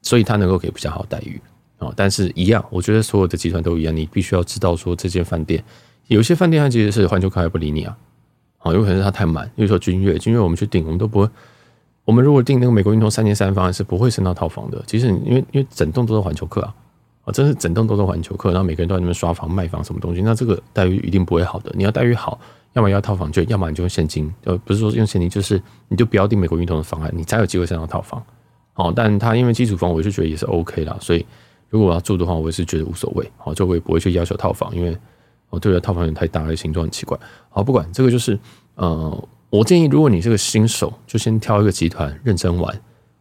[0.02, 1.42] 所以他能够给比较好待遇
[1.80, 5.64] 啊，但是一样，我觉得所有的集团都一样，你必须要知道说这间饭店，
[6.08, 7.98] 有些饭店它其实是环球客还不理你啊，
[8.60, 11.30] 啊，有可能是他太满，比如说君悦，君悦我们去订，我们都不会，
[12.06, 16.76] 我们如果订那个美国运通三千三方案是不会升到套房的，其实因为因为整栋都是环球客啊，
[17.26, 22.40] 啊，真是整栋都是环球客，然后每个人都在那边刷房卖房什么东西，那这个待遇一定不会好的，你要待遇好。
[22.74, 28.24] 要么要套房券，要么你就用现金，呃，不是说用现金，就是你就不要订美国运通的方案，你才有机会上到套房。
[28.76, 30.98] 哦，但他因为基础房，我就觉得也是 OK 啦。
[31.00, 31.24] 所以
[31.70, 33.32] 如果我要住的话，我也是觉得无所谓。
[33.38, 34.98] 好，就我也不会去要求套房，因为
[35.52, 37.16] 我对的套房有太大了，形状很奇怪。
[37.50, 38.40] 好，不管这个就是，
[38.74, 42.76] 呃，我建议如果你是个新手，就先挑一个集团认真玩，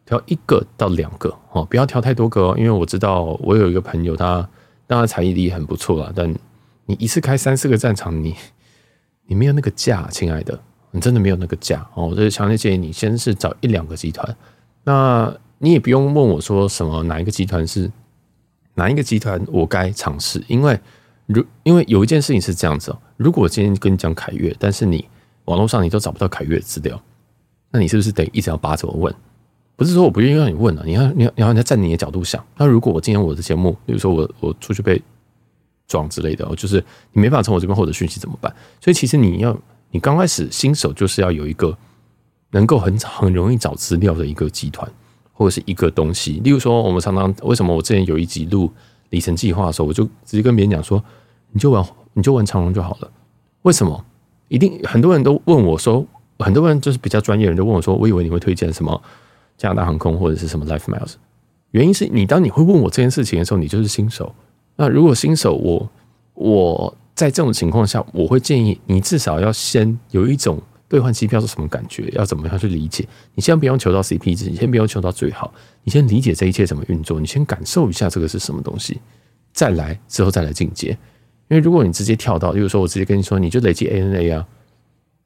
[0.07, 4.49] 挑一个到两个，哦，不要挑太多个，因为我知道我有一个朋友他，他
[4.87, 6.35] 当然才艺力很不错啦，但
[6.87, 8.35] 你一次开三四个战场，你。
[9.33, 12.07] 你没有那个价，亲爱的，你真的没有那个价哦。
[12.07, 14.37] 我就是强烈建议你，先是找一两个集团。
[14.85, 17.91] 那你也不用问我说什么哪一个集团是
[18.75, 20.45] 哪一个集团，我该尝试。
[20.49, 20.79] 因为
[21.25, 25.09] 如因为有一件事情是这样子哦，如果我今天跟你讲凯越，但是你
[25.47, 27.03] 网络上你都找不到凯越的资料，
[27.71, 29.15] 那你是不是得一直要扒着我问？
[29.77, 32.45] 不是说我不愿意让你问啊，你要你要你要站你的角度想。
[32.59, 35.03] 那如果我今天我的节目，比如说我我出去被。
[35.93, 38.51] 装之类的，就是你没办法从我这边获得讯息怎么办？
[38.81, 39.55] 所以其实你要，
[39.91, 41.77] 你刚开始新手就是要有一个
[42.53, 44.91] 能够很很容易找资料的一个集团
[45.33, 46.41] 或者是一个东西。
[46.43, 48.73] 例如说，我们常常为什么我之前有一集录
[49.11, 51.03] 里程计划的时候，我就直接跟别人讲说，
[51.53, 53.11] 你就玩你就玩长荣就好了。
[53.63, 54.03] 为什么？
[54.49, 56.07] 一定很多人都问我说，
[56.39, 59.03] 很多人就是比较专业人都问我说，我以为你会推荐什么
[59.57, 61.15] 加拿大航空或者是什么 Life Miles。
[61.71, 64.35] 原因是你当你会问我这件事情的时候，你就是新手。
[64.83, 65.89] 那如果新手我
[66.35, 73.07] 我在这种情况下，我会建议你至少要先有一种兑换机票是什么感觉，要怎么样去理解。
[73.37, 79.01] 你先不用求到 CP 值，你先不用求到最好，你先理解这一切怎么运作，你先感受一下这个是什么东西，
[79.53, 80.89] 再来之后再来进阶。
[81.47, 84.45] 因为如果你直接跳到，比如说我直接跟你说，你就累积 ANA 啊，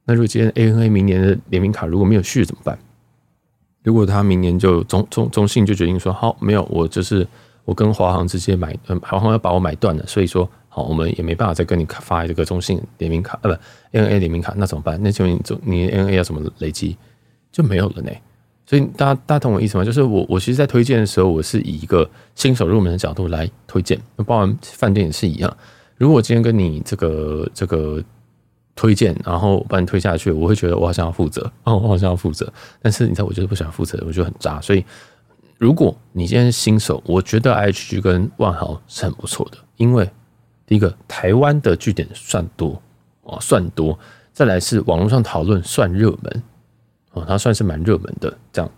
[0.04, 2.78] 那如果今天 ANA 明年的联名卡如果没有续怎么办？
[3.82, 7.26] 如果他明年就中中中信就决定说好，没有，我就是。
[7.66, 14.98] 我跟华航直接买，嗯，华航要把我买断了，所以说，好，我们也没办法再跟你发这个中信联名卡，呃，不，N A 联名卡，那怎么办？
[15.02, 16.96] 那请问你，你 N A 要怎么累积？
[17.52, 18.10] 就没有了呢？
[18.66, 19.84] 所以大家大家懂我意思吗？
[19.84, 25.56] 就是我我其实，在推荐的时候，我是以一个新手入门的角度来推荐，包含饭店也是一样。
[25.96, 28.02] 如果我今天跟你这个这个
[28.74, 32.52] 推荐，然后把你推下去，我会觉得我好像要负责，哦，我好像要负责。
[32.82, 34.60] 但是你知道，我就是不想负责，我觉得很渣。
[34.60, 34.84] 所以，
[35.58, 40.08] 如果你今天是新手，我觉得 IHG 跟万豪是很不错的，因为
[40.66, 42.80] 第一个，台湾的据点算多
[43.22, 43.96] 哦，算多；
[44.32, 46.42] 再来是网络上讨论算热门。
[47.12, 48.70] 哦，它算是蛮热门的，这样。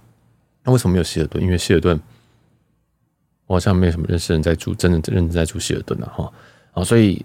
[0.63, 1.43] 那为什么没有希尔顿？
[1.43, 1.99] 因为希尔顿，
[3.47, 6.33] 我好像没有什么认识人在住，真的认真在住希尔顿啊，哈。
[6.75, 7.25] 啊，所以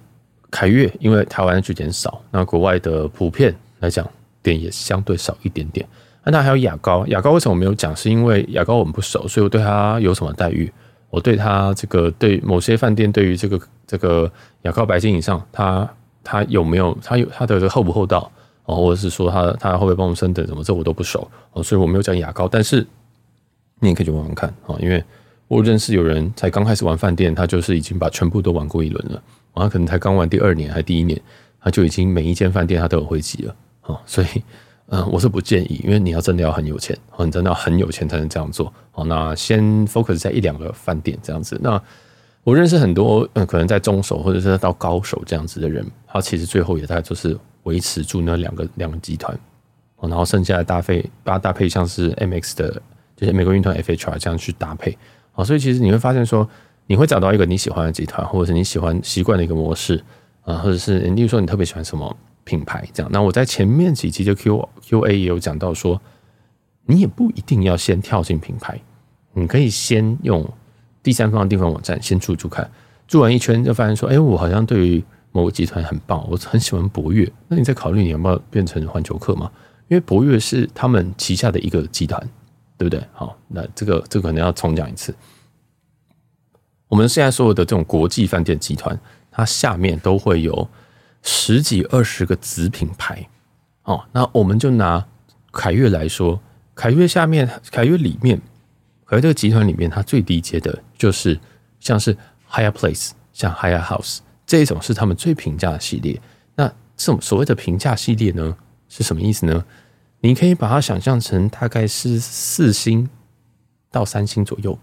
[0.49, 4.09] 凯悦，因为台湾的据点少，那国外的普遍来讲
[4.41, 5.87] 点也相对少一点点。
[6.25, 7.95] 那还有牙膏，牙膏为什么没有讲？
[7.95, 10.71] 是因为牙膏我们不熟，所以我对他有什么待遇？
[11.09, 14.31] 我对他这个对某些饭店对于这个这个
[14.63, 15.87] 牙膏白金以上，他
[16.23, 18.31] 他有没有他有他的厚不厚道？
[18.65, 21.29] 哦，或者是说他他会不会帮我们升等什么，这我都不熟，
[21.61, 22.87] 所以我没有讲牙膏，但是
[23.81, 25.03] 你也可以去玩玩看啊，因为
[25.49, 29.21] 我认识有人才刚开始玩饭店，他就是已经把全部都玩过一轮了，
[29.53, 31.21] 他可能才刚玩第二年还第一年，
[31.59, 34.27] 他就已经每一间饭店他都有会籍了啊，所以
[34.87, 39.05] 嗯，我是不建议，因为你要真的要很有钱，哦你真的要很有钱才能这样做哦。
[39.05, 41.81] 那先 focus 在一两个饭店这样子，那
[42.43, 47.37] 我认识很多嗯，可能在中手或者是到高手这样子的人，他其实最后也大概就是。
[47.63, 49.33] 维持住那两个两个集团，
[49.95, 52.81] 哦然后剩下的搭配把它搭配像是 MX 的，
[53.15, 54.97] 就是美国运团 FHR 这样去搭配，
[55.31, 56.45] 啊，所以其实你会发现说，
[56.87, 60.03] 你会找到一个你喜欢的集团，或者是你喜欢习惯的一个模式，
[60.43, 62.13] 啊，或者是例如说你特别喜欢什么
[62.43, 63.11] 品牌这样。
[63.11, 66.01] 那我在前面几期的 Q QA 也有讲到说，
[66.85, 68.79] 你也不一定要先跳进品牌，
[69.33, 70.47] 你可以先用
[71.01, 72.69] 第三方的订房网站先住住看，
[73.07, 77.31] 住完一圈就发现说，哎，我好像对于某个集团很棒，我很喜欢博悦。
[77.47, 79.51] 那你在考虑你要不要变成环球客吗？
[79.89, 82.21] 因为博悦是他们旗下的一个集团，
[82.77, 83.03] 对不对？
[83.11, 85.13] 好，那这个这个可能要重讲一次。
[86.87, 88.97] 我们现在所有的这种国际饭店集团，
[89.31, 90.67] 它下面都会有
[91.23, 93.27] 十几二十个子品牌。
[93.83, 95.03] 哦，那我们就拿
[95.51, 96.39] 凯悦来说，
[96.75, 98.39] 凯悦下面，凯悦里面，
[99.05, 101.39] 凯悦这个集团里面，它最低阶的就是
[101.79, 102.15] 像是
[102.49, 104.19] Higher Place，像 Higher House。
[104.45, 106.21] 这一种是他们最平价的系列。
[106.55, 108.55] 那这种所谓的平价系列呢，
[108.87, 109.65] 是什么意思呢？
[110.19, 113.09] 你可以把它想象成大概是四星
[113.91, 114.77] 到三星左右。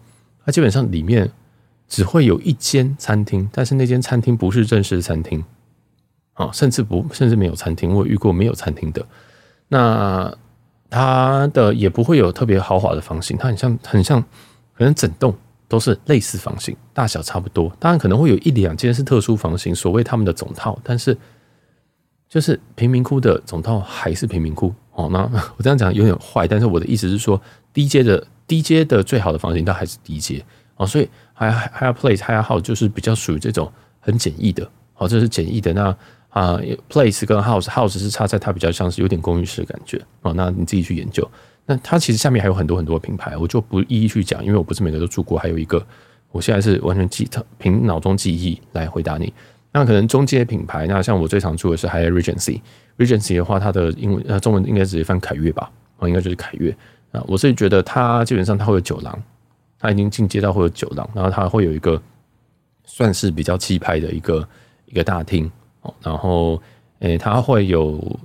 [0.44, 1.30] 它基本上里面
[1.88, 5.42] 只会有一间餐厅，但是那间餐厅不是正式餐厅
[6.40, 7.94] 啊，甚至不甚至没有餐厅。
[7.94, 9.04] 我遇过没有餐厅的。
[9.68, 10.32] 那
[10.88, 14.20] 它的也不会有特别豪华的房型，它很像很像，
[14.74, 15.34] 可能整栋。
[15.70, 17.72] 都是类似房型，大小差不多。
[17.78, 20.76] 当然可能会有一两间是特殊房型，所谓他们的总套。
[20.82, 21.16] 但是
[22.28, 25.08] 就是贫民窟的总套还是贫民窟哦。
[25.12, 25.20] 那
[25.56, 27.40] 我这样讲有点坏，但是我的意思是说，
[27.72, 30.84] 低阶的低阶的最好的房型，它还是低阶哦。
[30.84, 35.72] 所以 Hyatt Place Hyatt House 就是比较属于这种很简易的哦，这是简易的。
[35.72, 35.96] 那
[36.30, 40.32] 啊，Place 跟 House House 是差在它比较像是有点公寓式的感觉哦。
[40.34, 41.28] 那你自己去研究。
[41.66, 45.38] 那它其实下面还有很多很多品牌，我就不一一去讲，因为我不是每个都住过。
[45.38, 45.84] 还有一个，
[46.32, 49.32] 我现在是完全记凭脑中记忆来回答你。
[49.72, 55.70] 那可能中阶品牌，那像我最常住的是 Hyatt Regency，Regency 的话，它的英文呃中文应该直接翻凯悦吧？
[55.98, 56.74] 哦，应该就是凯悦
[57.12, 57.22] 啊。
[57.28, 59.22] 我是觉得它基本上它会有酒廊，
[59.78, 62.02] 它已经进阶到会有酒廊，然后它会有一个
[62.84, 64.48] 算是比较气派的一个
[64.86, 65.48] 一个大厅
[65.82, 66.60] 哦，然后
[67.00, 68.18] 诶，它会有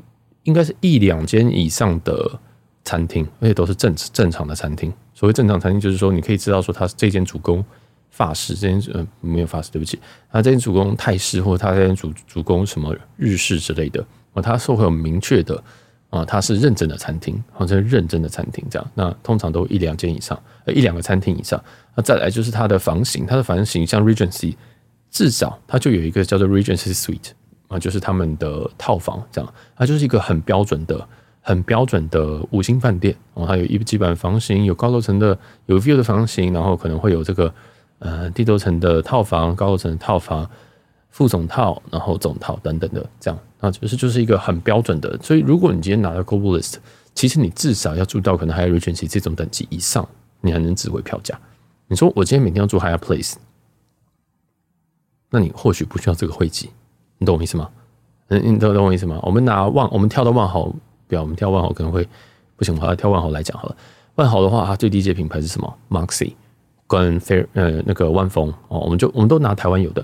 [0.44, 2.40] 应该是一两间以上的。
[2.88, 4.94] 餐厅，而且都是正正常的餐厅。
[5.16, 7.66] 所谓正常餐厅，就是说你可以知道说，他这间主攻
[8.12, 10.00] 法式，这间呃没有法式，对不起，
[10.32, 15.64] 他这间主攻泰式，或者他这间主主攻什么日式之类的，啊，他是会有明确的
[16.12, 18.92] 啊，他是认真的餐厅，好像认真的餐厅这样。
[18.94, 21.60] 那通常都一两间以上，一两个餐厅以上。
[21.96, 24.56] 那再来就是它的房型，它的房型像 Regency，
[25.10, 27.32] 至少它就有一个叫做 Regency Suite
[27.68, 31.08] 啊，就是他们的套房这样，它就是一个很标准的。
[31.48, 37.54] 很标准的五星饭店哦，它有一基本房型，有高楼层的，有 view 的房型，然后可能会有这个
[38.00, 40.50] 呃低楼层的套房、高楼层的套房、
[41.12, 45.16] 副总套，然后总套等等的这样，那就是就是一个很标准的。
[45.22, 46.78] 所以如果你今天拿到 Global List，
[47.14, 50.10] 其实你至少要住到可能 Hyatt Regency 这种等级以上，
[50.42, 51.40] 你还能值回票价。
[51.86, 53.36] 你说我今天每天要住 Hyatt Place，
[55.30, 56.72] 那你或许不需要这个会籍，
[57.18, 57.70] 你懂我意思吗？
[58.28, 59.20] 嗯，你懂懂我意思吗？
[59.22, 60.74] 我们拿万，我们跳到万豪。
[61.08, 62.08] 不要，我们跳万豪可能会
[62.56, 63.78] 不行，我要跳万豪来讲好了。
[64.16, 66.34] 万豪的话，它最低阶品牌是什么？Maxi
[66.88, 70.04] 跟 Fair 呃那个万丰哦，我们就我们都拿台湾有的。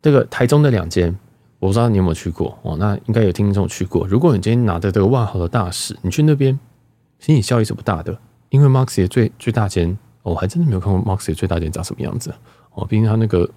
[0.00, 1.12] 这个台中的两间，
[1.58, 2.76] 我不知道你有没有去过哦。
[2.78, 4.06] 那应该有听众去过。
[4.06, 6.56] 如果你今天拿着这个万豪的大使，你去那边，
[7.18, 8.16] 心理效益是不大的
[8.50, 12.32] 因为 Maxi 最最大间，我还真的没有看过 Maxi 最大间长什么样子
[12.74, 12.84] 哦。
[12.84, 13.50] 毕竟它那个，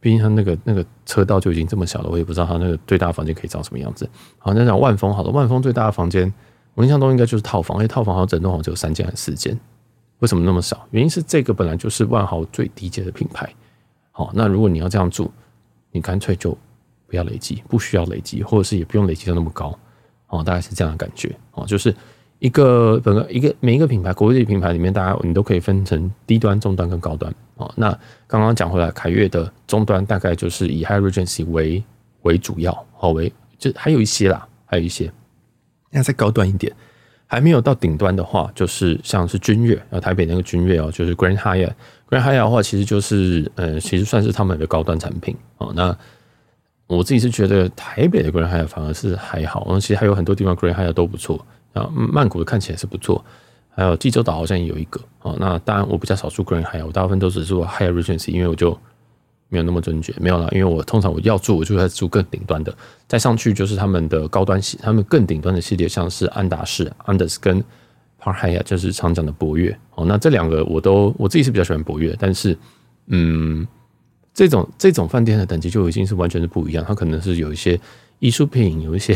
[0.00, 4.08] 毕竟它那个那个车道就已经这么小了，我也不知道它那个最大的房间可以长什么样子。
[4.38, 6.32] 好，那讲万丰好了，万丰最大的房间，
[6.74, 9.58] 我印象中应该就是套房，因为套房好像整栋好像只有三间还是四间，
[10.20, 10.86] 为什么那么少？
[10.90, 13.52] 原因是这个本来就是万豪最低阶的品牌。
[14.12, 15.30] 好，那如果你要这样住，
[15.90, 16.56] 你干脆就
[17.06, 19.78] 不要累积，不需要累积，或者是也不用累积到那么高。
[20.28, 21.34] 哦，大概是这样的感觉。
[21.52, 21.94] 哦，就是。
[22.38, 27.72] 一个本个一个每一个品牌，国际品牌里面，大家你都可以分成低端、中端跟高端哦。
[27.76, 27.90] 那
[28.26, 31.82] 刚刚讲回来，凯悦的中端大概就是以 Hyatt Regency 为
[32.22, 35.10] 为主要，哦为就还有一些啦，还有一些。
[35.90, 36.72] 那再高端一点，
[37.26, 41.72] 还没有到顶端的话，就是像是君越啊，台北那个君越哦，就是 Grand Hyatt。
[42.08, 45.72] Grand Hyatt 的话，其实就是呃，其实算是他们的高端产品哦。
[45.74, 45.96] 那
[46.86, 51.44] 我自己是觉得台北的 Grand Hyatt 反而是还好，其实还有很多地方 Grand Hyatt 都不错。
[51.74, 53.24] 啊，曼谷的看起来是不错，
[53.70, 55.36] 还有济州岛好像也有一个哦。
[55.38, 58.76] 那当然我比较少住 Grand Hyatt，我大部分都是住 High Regency，因为我就
[59.48, 62.74] 没有那么尊爵，没有啦，因为我通常我要住，我就在住更顶端的，
[63.06, 67.60] 再上去就是他们的高端系，他们更顶端的系列，像是安达仕、Andaz 跟
[68.20, 70.04] Park h y a 就是常讲的博悦哦。
[70.04, 72.56] 那这两个我都我自己是比较喜欢博悦，但是
[73.06, 73.66] 嗯，
[74.34, 77.78] 这种这种饭店的等级就已经是完全是不一样，它可能是有一些
[78.18, 79.14] 艺术品，有一些。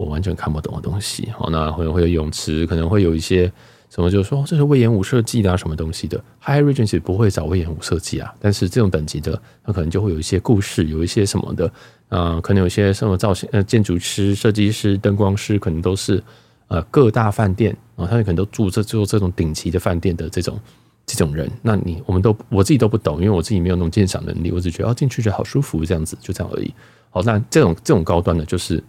[0.00, 3.52] 我完全看不懂的东西，好，那可能会有泳池，可能会有一些
[3.90, 6.18] 什么，就是说这是隈研吾设计的啊，什么东西的。
[6.42, 11.70] High Regency 不会找隈研吾设计啊，但是这种等级的，它可能就会有一些故事，有一些什么的，
[12.08, 16.22] 啊、可能有些什么造型，呃，建筑师、设计师、灯光师，可能都是
[16.68, 20.58] 呃各大饭店啊，他们可能都住这做这种顶级的饭店的这种
[21.04, 21.50] 这种人。
[21.60, 26.72] 那你我们都我自己都不懂，因为我自己没有那种鉴赏能力，我只觉得哦进去觉得好舒服，这样子就这样而已。
[27.10, 28.82] 好，那这种这种高端的，就是。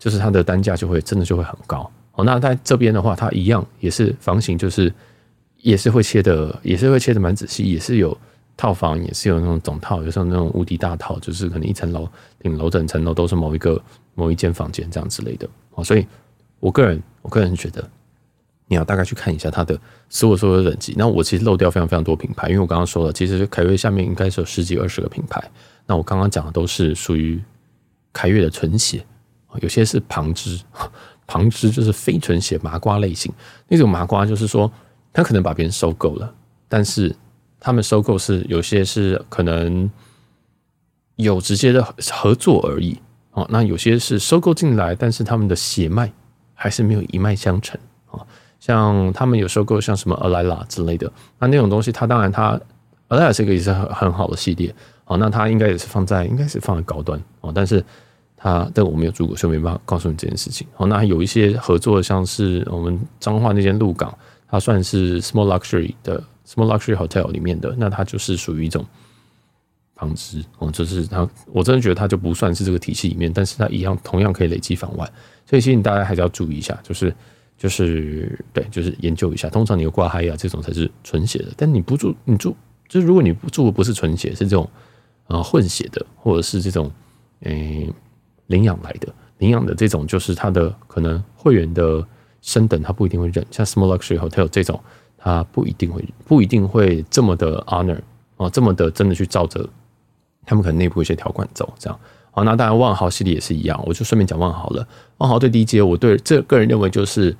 [0.00, 2.24] 就是它的单价就会真的就会很高哦。
[2.24, 4.90] 那在这边的话，它一样也是房型，就是
[5.58, 8.16] 也是会切的，也是会切的蛮仔细，也是有
[8.56, 12.08] 套房，也是有那种总套，有像那种无敌大套，就是可能一层楼
[12.38, 13.78] 顶楼整层楼都是某一个
[14.14, 15.84] 某一间房间这样之类的哦。
[15.84, 16.06] 所以
[16.60, 17.86] 我个人我个人觉得，
[18.68, 20.94] 你要大概去看一下它的所有所有的等级。
[20.96, 25.42] 那我其实漏掉非常非常多品牌，因为我刚刚说了，其实凯悦下面应该是有十几二十个品牌。
[25.86, 27.38] 那我刚刚讲的都是属于
[28.14, 29.04] 凯悦的纯血。
[29.60, 30.60] 有些是旁支，
[31.26, 33.32] 旁支就是非纯血麻瓜类型。
[33.68, 34.70] 那种麻瓜就是说，
[35.12, 36.32] 他可能把别人收购了，
[36.68, 37.14] 但是
[37.58, 39.90] 他们收购是有些是可能
[41.16, 41.82] 有直接的
[42.12, 42.96] 合作而已。
[43.32, 46.12] 哦，那有些是收购进来，但是他们的血脉
[46.54, 47.78] 还是没有一脉相承。
[48.10, 48.26] 啊，
[48.58, 52.60] 像他们有收购像什么 Alayla 之类的，那那种东西，它当然它
[53.08, 54.74] Alayla 是一个也是很很好的系列。
[55.04, 57.20] 哦，那它应该也是放在应该是放在高端。
[57.40, 57.84] 哦，但是。
[58.42, 60.66] 他，但我没有住过，所以没办法告诉你这件事情。
[60.74, 64.16] 好，那有一些合作，像是我们彰化那间鹿港，
[64.48, 68.82] 它算是 small luxury 的 small luxury hotel 里面的，那它就是属于一种
[69.94, 75.04] 旁支哦，就是它，我真的觉得它就不算是这个体系里面，但是它一样同样可以累积房外，
[75.44, 77.14] 所以其实你大家还是要注意一下，就是
[77.58, 79.50] 就是对，就是研究一下。
[79.50, 82.56] 通常你有挂嗨呀这种才是纯血的，但你不住，你住
[82.88, 84.66] 就是如果你不住的不是纯血，是这种
[85.26, 86.90] 啊混血的，或者是这种
[87.40, 87.86] 诶。
[88.50, 89.08] 领养来的，
[89.38, 92.04] 领养的这种就是他的可能会员的
[92.42, 93.46] 升等，他不一定会认。
[93.50, 94.78] 像 Small Luxury Hotel 这种，
[95.16, 97.98] 他不一定会，不一定会这么的 honor
[98.36, 99.66] 哦，这么的真的去照着
[100.44, 101.98] 他们可能内部一些条款走，这样。
[102.32, 104.86] 好，那当然万豪系列也是一样，我就顺便讲万豪了。
[105.18, 107.36] 万豪最低阶，我对这个人认为就是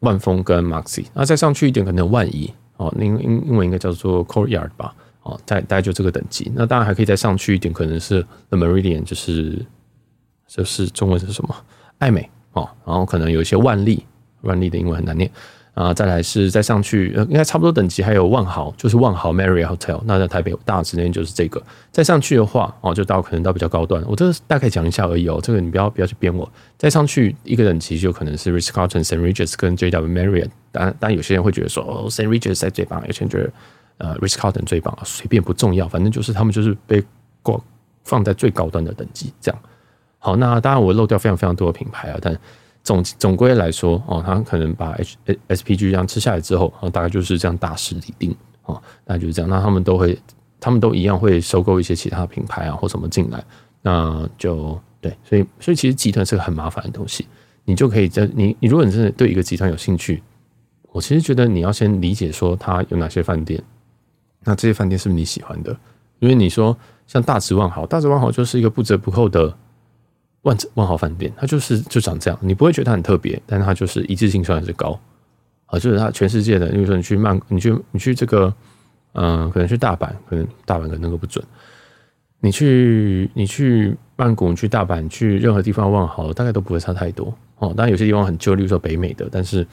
[0.00, 6.52] 万丰跟 Maxi，那再上去一点可能万怡哦，英英英文应该叫做 Courtyard 吧，哦，大大概就这个等级。
[6.54, 9.64] 那当然还可以再上去一点，可能是 The Meridian，就是。
[10.46, 11.54] 就是中文是什么？
[11.98, 14.04] 爱美哦，然后可能有一些万丽，
[14.42, 15.30] 万丽的英文很难念
[15.74, 15.94] 啊。
[15.94, 20.00] 再来是再上去，应该差不多等级，还有万豪，就是万豪 Marriott Hotel。
[20.04, 21.62] 那在台北大直那就是这个。
[21.90, 24.02] 再上去的话哦，就到可能到比较高端。
[24.06, 26.50] 我这个大概讲一下而已哦，这个你不要不要去编我。
[26.76, 29.18] 再上去一个等级，就可能是 Ritz Carlton、St.
[29.18, 30.50] Regis 跟 JW Marriott。
[30.70, 32.28] 当然，当然有些人会觉得说哦，St.
[32.28, 33.52] Regis 在最棒，有些人觉得
[33.98, 37.02] 呃 Ritz Carlton 最棒，随便不重要，反正就是他们就是被
[37.42, 37.58] 挂
[38.04, 39.60] 放在最高端的等级这样。
[40.24, 42.34] 好，那当然我漏掉非常非常多的品牌啊，但
[42.82, 45.16] 总总归来说，哦，他可能把 H
[45.48, 49.50] S P G 这样吃下来之后，大概就是这样大势已定，哦，那就是这样。
[49.50, 50.18] 那他们都会，
[50.58, 53.44] 他们都一样会收购一些其他品牌啊或什么进来，
[53.82, 57.26] 那就对，所以所以其实集团是个很麻烦的东西，
[57.66, 60.22] 你就可以在你你如果你真的对一个集团有兴趣，
[60.90, 63.62] 我其实觉得你要先理解说它有哪些饭店，
[64.42, 65.76] 那这些饭店是不是你喜欢的？
[66.20, 66.74] 因为你说
[67.06, 69.54] 像大直万豪，大直万豪就是一个不折不扣的。
[70.44, 74.98] 万万豪饭店，它就是就长这样，你不会觉得它很特别，但它就是一致性算是高
[75.66, 78.54] 啊，就是它全世界的，比如说你去曼，你去你去这个，
[79.12, 81.44] 嗯、可能去大阪，可能大阪可能那个不准。
[82.40, 87.72] 你去你去曼谷，你去大阪，去任何地方万豪，大概都不会差太多哦。
[87.74, 89.66] 当然有些地方很旧，例如说北美的，但是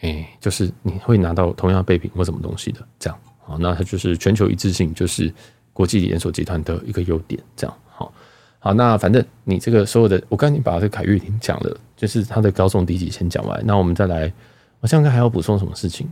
[0.00, 5.30] 哎、就是你会拿到同样的备品或什么东西的，这样好，那它就是全球一致性，就是
[5.74, 8.10] 国际连锁集团的一个优点，这样好。
[8.64, 14.32] 好，那反正你这个所有的，我刚才你把这凯玉已经讲了，就是它的高中低级先讲完，那我们再来，
[14.80, 16.10] 我想看还要补充什么事情。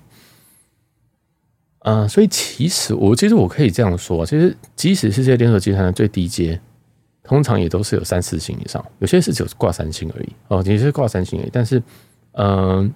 [1.79, 6.61] 嗯、所以其实我其实我可以这样说，其实即使是这些连锁集团的最低阶，
[7.23, 11.51] 通常也都是有三四星以上，有些是只有挂三星而已哦，也是挂三星而已。
[11.51, 11.83] 但是，
[12.33, 12.93] 嗯、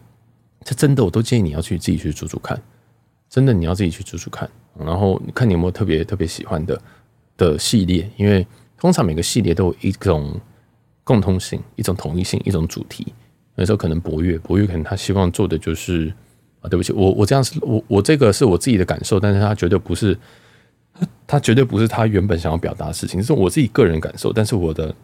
[0.65, 2.61] 这真的我都建议你要去自己去住住看，
[3.31, 4.47] 真的你要自己去住住看，
[4.79, 6.79] 然后看你有没有特别特别喜欢的
[7.39, 8.47] 的系列，因为
[8.79, 10.39] 通常每个系列都有一种
[11.05, 13.13] 共通性、一种统一性、一种主题。
[13.57, 16.13] 有时候可能博越，博越可能他希望做的就是
[16.61, 16.69] 啊。
[16.69, 20.19] 对不起，我我这样是我我这个是我自己的感受，但是他绝对不是，
[21.27, 24.95] 他绝对不是他原本想要表达的事情，是我自己个人感受，但是我的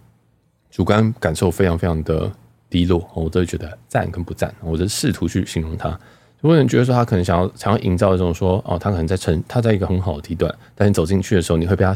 [0.70, 2.31] 主观感受非常非常的
[2.68, 5.99] 低落，我都会觉得赞跟不赞，我就试图去形容他。
[6.41, 11.95] 如果你觉得说他可能想要想要营造一种说哦，他可能在成他在一个很好的地段，但你走进去的时候，你会被他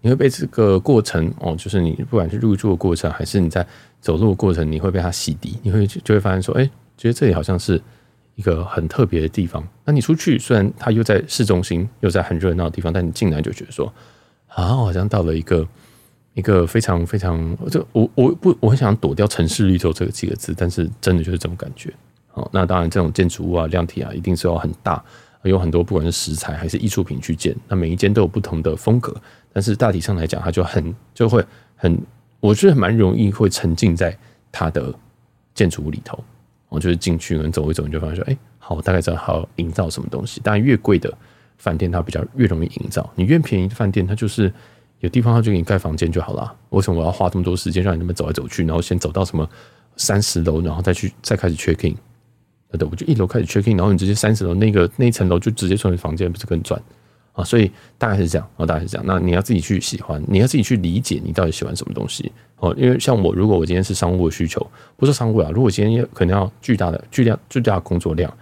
[0.00, 3.66] 你会被这个过程哦，就是你不管是入住的过程，还是你在
[4.00, 6.64] 走路的过程，你会被它洗涤，你会就会发现说，哎，
[6.96, 7.80] 觉得这里好像是。
[8.38, 9.66] 一个很特别的地方。
[9.84, 13.92] 那你出去，虽然它又在市中心，又在很热闹的地方，但你进来就觉得说，
[14.46, 15.66] 啊，好像到了一个
[16.34, 21.92] 一个非常非常，就我我不我很想躲掉城市绿洲这个几个字，但是真的就是这种感觉。
[22.28, 25.04] 好，那当然这种建筑物啊、量体啊，一定是要很大，
[25.44, 27.54] 有很多不管是石材还是艺术品去建。
[27.68, 29.14] 那每一间都有不同的风格，
[29.52, 31.44] 但是大体上来讲，它就很就会
[31.76, 32.00] 很，
[32.40, 34.16] 我觉得蛮容易会沉浸在
[34.50, 34.92] 它的
[35.54, 36.22] 建筑物里头。
[36.68, 40.38] 我就是进去，可能走一走，你就发现说，哎、好，我大概知道好营造什么东西。
[40.40, 41.10] 当然，越贵的
[41.56, 43.10] 饭店，它比较越容易营造。
[43.14, 44.52] 你越便宜的饭店，它就是
[45.00, 46.54] 有地方，它就给你盖房间就好了。
[46.68, 49.48] 为什么我要花这么多时间让你那么走来走去，然后先走到什么
[49.96, 51.96] 三十楼，然后再去再开始 check in？
[52.76, 56.80] 对，我就一楼开始 check in，然后你直接三十楼那个那一层楼就直接从你房间，不是更赚？
[57.32, 59.04] 啊，所以大概是这样，哦，大概是这样。
[59.06, 62.74] 那你要自己去喜欢，你要自己去理解你到底喜欢什么东西哦。
[62.76, 64.64] 因为像我，如果我今天是商务的需求，
[64.96, 68.32] 不是商务啊，如果今天可能要巨大的、巨量、巨大的工作量，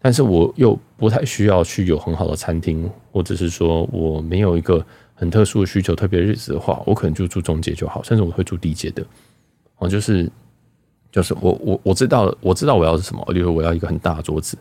[0.00, 4.82] 但是我又不太需要去有很好的餐厅，或者是说我没有一个
[5.14, 9.04] 很特殊的需求、特别日子的话，我可能就住中介就好，甚至我会住低阶的。
[9.76, 10.30] 哦，就是
[11.10, 14.56] 就是我我我知道我知道我要是什么，例如我要一个很大的桌子。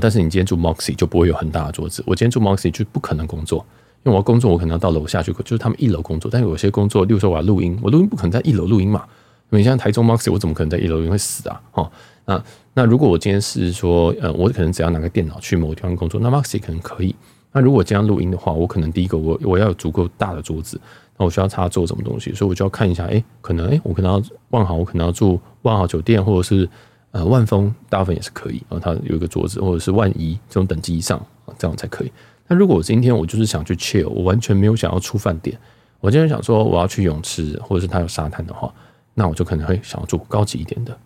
[0.00, 2.02] 但是你今天住 Moxie 就不会有很大的桌子。
[2.06, 3.58] 我今天住 Moxie 就不可能工作，
[4.04, 6.30] 因为我要工作，我可能要到楼下去，就是他们一楼工作。
[6.32, 9.04] 但是有些工作，例如说我要录音，我录音不可能在一楼录音嘛。
[9.50, 11.60] 你像台中 Moxie，我怎么可能在一楼录音会死啊？
[11.72, 11.92] 哦，
[12.24, 12.42] 那
[12.72, 17.14] 那如果我今天是说，呃，我可能只要拿个电脑去某地方工作，那 Moxie 可能可以。
[17.52, 20.80] 那如果这样录音的话，我可能第一个我我要有足够大的桌子，
[21.18, 26.68] 那我需要插做什么东西，所以我就要看一下，哎，可能哎，我可能要万豪，我可能要住万豪酒店，或者是。
[27.12, 31.22] 呃，万丰大部分也是可以，然后它有一个桌子，或者是万一这种等级以上，
[31.58, 32.12] 这样才可以。
[32.48, 35.54] 那如果我今天我就是想去 chill，我完全没有想要出饭店，
[36.00, 38.72] 我今天想说我要去泳池，或者是它有沙滩的话，
[39.12, 40.98] 那我就可能会想要住高级一点的。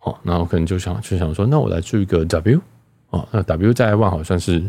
[0.00, 2.60] 哦，那我可能就想就想说，那我来住一个 W，
[3.10, 4.60] 哦，那 W 在万豪算是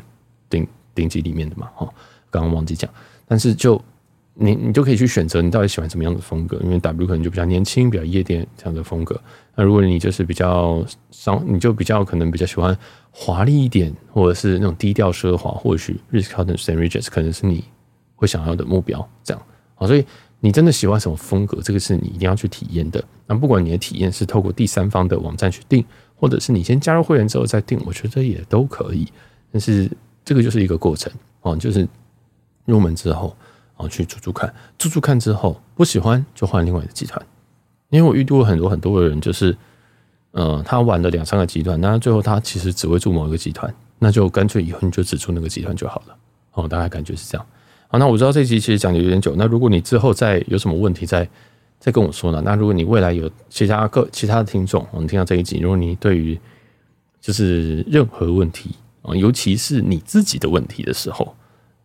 [0.48, 1.92] 顶顶级里面的嘛，哦，
[2.30, 2.88] 刚刚忘记讲，
[3.28, 3.82] 但是就。
[4.38, 9.20] 你你就可以去选择你到底喜欢什么样的风格，因为 W 可能就比较年轻，比较夜店这样的风格。
[9.56, 12.78] 那如果你就是比较商，你就比较可能比较喜欢
[13.12, 16.76] 华丽一点，或者是那种低调奢华，或许 Ritz-Carlton St.
[16.76, 17.64] Regis 可能是你
[18.18, 19.08] 会想要的目标。
[19.24, 19.42] 这样
[19.76, 20.06] 好，所以
[20.42, 23.02] 你真的喜欢什么风格，这个是你一定要去体验的。
[23.26, 29.08] 那不管你的体验是透过第三方的网站去订，或者是你先加入会员之后再订，我觉得也都可以。
[29.50, 29.90] 但是
[30.26, 31.10] 这个就是一个过程
[31.40, 31.88] 哦，就是
[32.66, 33.34] 入门之后。
[33.78, 37.22] 哦，去住住看，住住看之后不喜欢就换另外一个集团，
[37.90, 39.56] 因为我遇到过很多很多的人，就是，
[40.32, 46.16] 呃，他玩了两三个集团，那最后他其实只会住某一个集团，那就干脆以后你就只住那个集团就好了。
[46.54, 47.46] 哦，大概感觉是这样。
[47.90, 51.28] 好，那我知道这集其实讲的有点久，那如果你之后再有什么问题再
[51.78, 52.42] 再跟我说呢？
[52.46, 56.40] 那如果你未来有其他各其他的听众，我们听到这一集，如果你对于
[57.20, 58.72] 就是任何问题
[59.02, 61.36] 啊，尤其是你自己的问题的时候。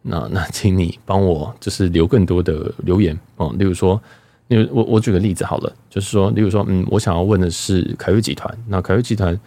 [0.03, 3.55] 那那，请你帮我就是留更多的留言哦。
[3.59, 4.01] 例如说，
[4.49, 8.57] 例如我我举个例子好了，就是说，例如说，嗯，我想要问的是凯悦集团。
[8.67, 9.39] 那凯悦集团，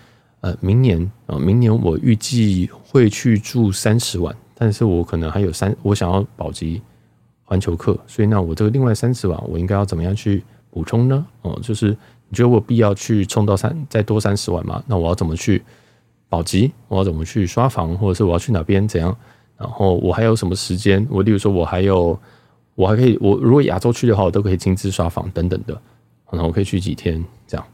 [0.42, 6.82] 呃，明年啊，明年我预计会去住三十万，但是我可能还有三，我想要保级
[7.44, 11.26] 环球客，所以那我这个另外三十万，我应该要怎么样去补充呢？
[11.42, 11.90] 哦，就是
[12.30, 14.84] 你觉得我必要去冲到三再多三十万吗？
[14.88, 15.64] 那我要怎么去？
[16.30, 19.16] 保级，我要怎么去刷房，或者是我要去哪边怎样，
[19.58, 21.06] 然后我还有什么时间？
[21.10, 22.20] 我例如说，我还有
[22.76, 25.74] 我还可以，我如果亚洲区的话，我都可以亲自刷房等等的，
[26.32, 27.66] 然后我可以去几天，这样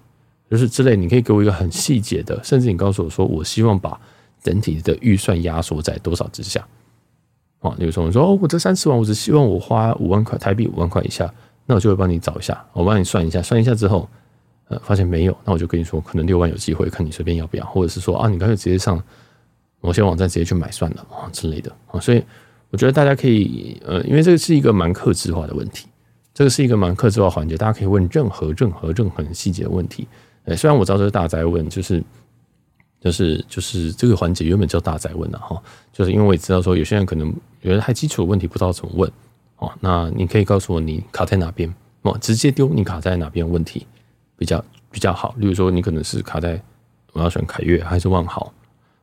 [0.50, 0.96] 就是之类。
[0.96, 4.00] 你可以给我一个很细节的，甚至你告诉我说，我希望把
[4.44, 6.66] 整体的预算压缩在多少之下。
[7.60, 11.34] 啊，例如说，我说哦，我这三十万，我只希望我花五万块台币，五万块以下，
[11.66, 14.08] 那我就会帮你找一下，我帮你算一下，算一下之后。
[14.72, 19.04] 呃，发现没有，那我就跟你说，可能六万有机会，看你随便要不要，或者是说啊，你干脆直接上
[19.82, 22.00] 某些网站直接去买算了啊之类的啊。
[22.00, 22.24] 所以
[22.70, 25.88] 我觉得大家可以呃，因为这个是一个蛮克制化的问题，
[26.34, 30.08] 这个是一个蛮克制化环节，大家可以问任何任何任何细节的问题。
[30.46, 32.04] 呃，虽然我知道这是大哉问，就是
[33.00, 35.62] 就是就是这个环节原本叫大哉问的哈，
[35.92, 39.12] 就是因为我也知道说有些人可能有些太基础的问题不知道怎么问
[39.58, 43.86] 哦，那你可以告诉我你卡在哪边哦，直接丢你卡在哪边问题。
[44.38, 46.58] 比较比较好，例如说你可能是卡在
[47.12, 48.50] 我要选凯越还是万豪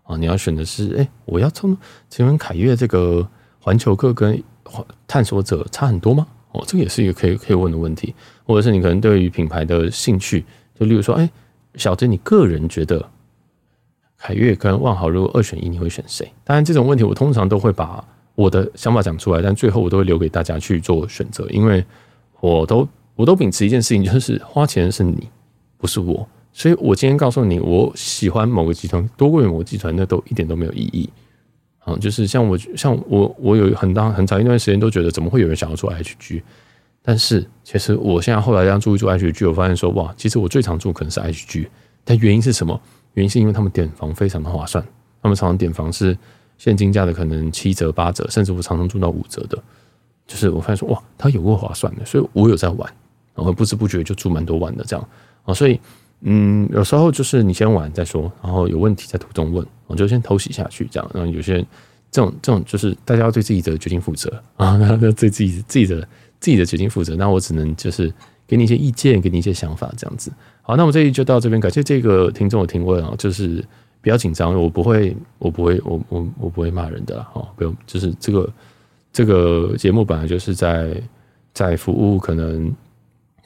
[0.06, 0.16] 啊？
[0.16, 1.76] 你要选的是哎、我要从
[2.08, 3.26] 请问凯越这个
[3.58, 6.26] 环球客跟环探索者差很多吗？
[6.52, 10.44] 哦，这个也是一个可以可以问的问题，或者是你可能对于品牌的兴趣，
[10.78, 11.28] 就例如说哎、
[11.74, 13.06] 小子，你个人觉得
[14.16, 16.32] 凯越跟万豪如果二选一，你会选谁？
[16.44, 18.02] 当然这种问题我通常都会把
[18.34, 21.84] 我的想法讲出来，但最后我都会留给大家去做选择，因为
[22.40, 22.88] 我都。
[23.16, 25.30] 我都秉持一件事情，就是花钱是你，
[25.78, 26.28] 不是我。
[26.56, 31.06] 所以我今天告诉你，我喜欢某个集团多过于某个集团，那都一点都没有意义。
[31.80, 36.40] 啊，就是像我，像我，我有很大很长一段时间都觉得，怎么会有人想要做 HG？
[37.02, 41.66] 但是其实我现在后来这样注意做 HG，我发现说，哇，其实我最常住可能是 HG。
[42.04, 42.80] 但原因是什么？
[43.12, 44.82] 原因是因为他们点房非常的划算，
[45.20, 46.16] 他们常常点房是
[46.56, 49.62] 现金价的可能七折、八折，甚至我常常住到五折的。
[50.26, 52.90] 就是我发现说，哇，它有过划算的，所以我有在玩。
[53.34, 55.08] 然后不知不觉就住蛮多晚的这样
[55.44, 55.78] 啊，所以
[56.22, 61.10] 嗯，有时候就是你先玩再说，然后有问题在途中问，我就先偷袭下去这样。
[61.14, 61.66] 然后有些人
[62.10, 66.00] 这种这种就是大家要对自己的决定负责 啊，要对自己自己的
[66.40, 67.14] 自己的决定负责。
[67.16, 68.12] 那我只能就是
[68.46, 70.32] 给你一些意见，给你一些想法这样子。
[70.62, 73.62] 好，那我这里就到这边，感谢这个听众的提问啊，就是
[74.00, 78.50] 不要紧张，我不会，我不会，我我我不会骂人的啦，哦，不用，就是这个
[79.12, 81.00] 这个节目本来就是在
[81.52, 82.74] 在服务可能。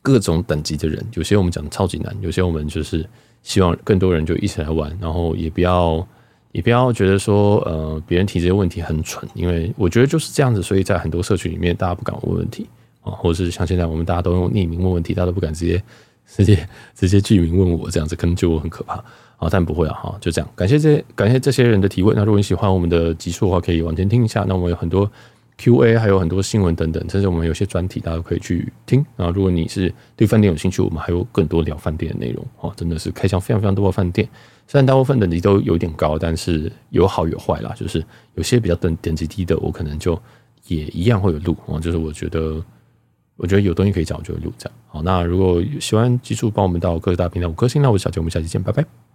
[0.02, 3.06] 各种等级的人，有些我们讲的超级难，有些我们就是
[3.42, 6.06] 希望更多人就一起来玩，然后也不要
[6.52, 12.66] 也不要觉得说呃别人提这些问题很蠢，因为我觉得就是这样子，所以在很多社群里面大家不敢问问题
[13.02, 15.82] 啊，或者是像现在我们大家都用匿名问问题，大家都不敢直接
[16.26, 18.94] 直接直接具名问我这样子，可能就很可怕
[19.36, 22.16] 啊，但不会啊哈，就这样，感谢这感谢这些人的提问。
[22.16, 25.10] 那如果你喜欢我们的集数的话，可以往前听一下，那我们有很多。
[25.60, 29.04] Q&A 还有很多新闻等等，甚至我们有些专题，大家都可以去听。
[29.16, 34.26] 啊，如果你是对饭店有兴趣，我们还有更多聊饭店的内容哦，真的是开箱非常非常多的饭店。
[34.66, 37.74] 虽然大部分等级都有点高，但是有好有坏啦。
[37.76, 38.02] 就是
[38.36, 40.18] 有些比较等等级低的，我可能就
[40.68, 41.78] 也一样会有录哦。
[41.78, 42.64] 就是我觉得，
[43.36, 44.78] 我觉得有东西可以讲，我就录这样。
[44.88, 47.82] 好，那如果喜欢，记住帮我们到各大平台五颗星。
[47.82, 49.09] 那我是小杰，我们下期见，拜拜。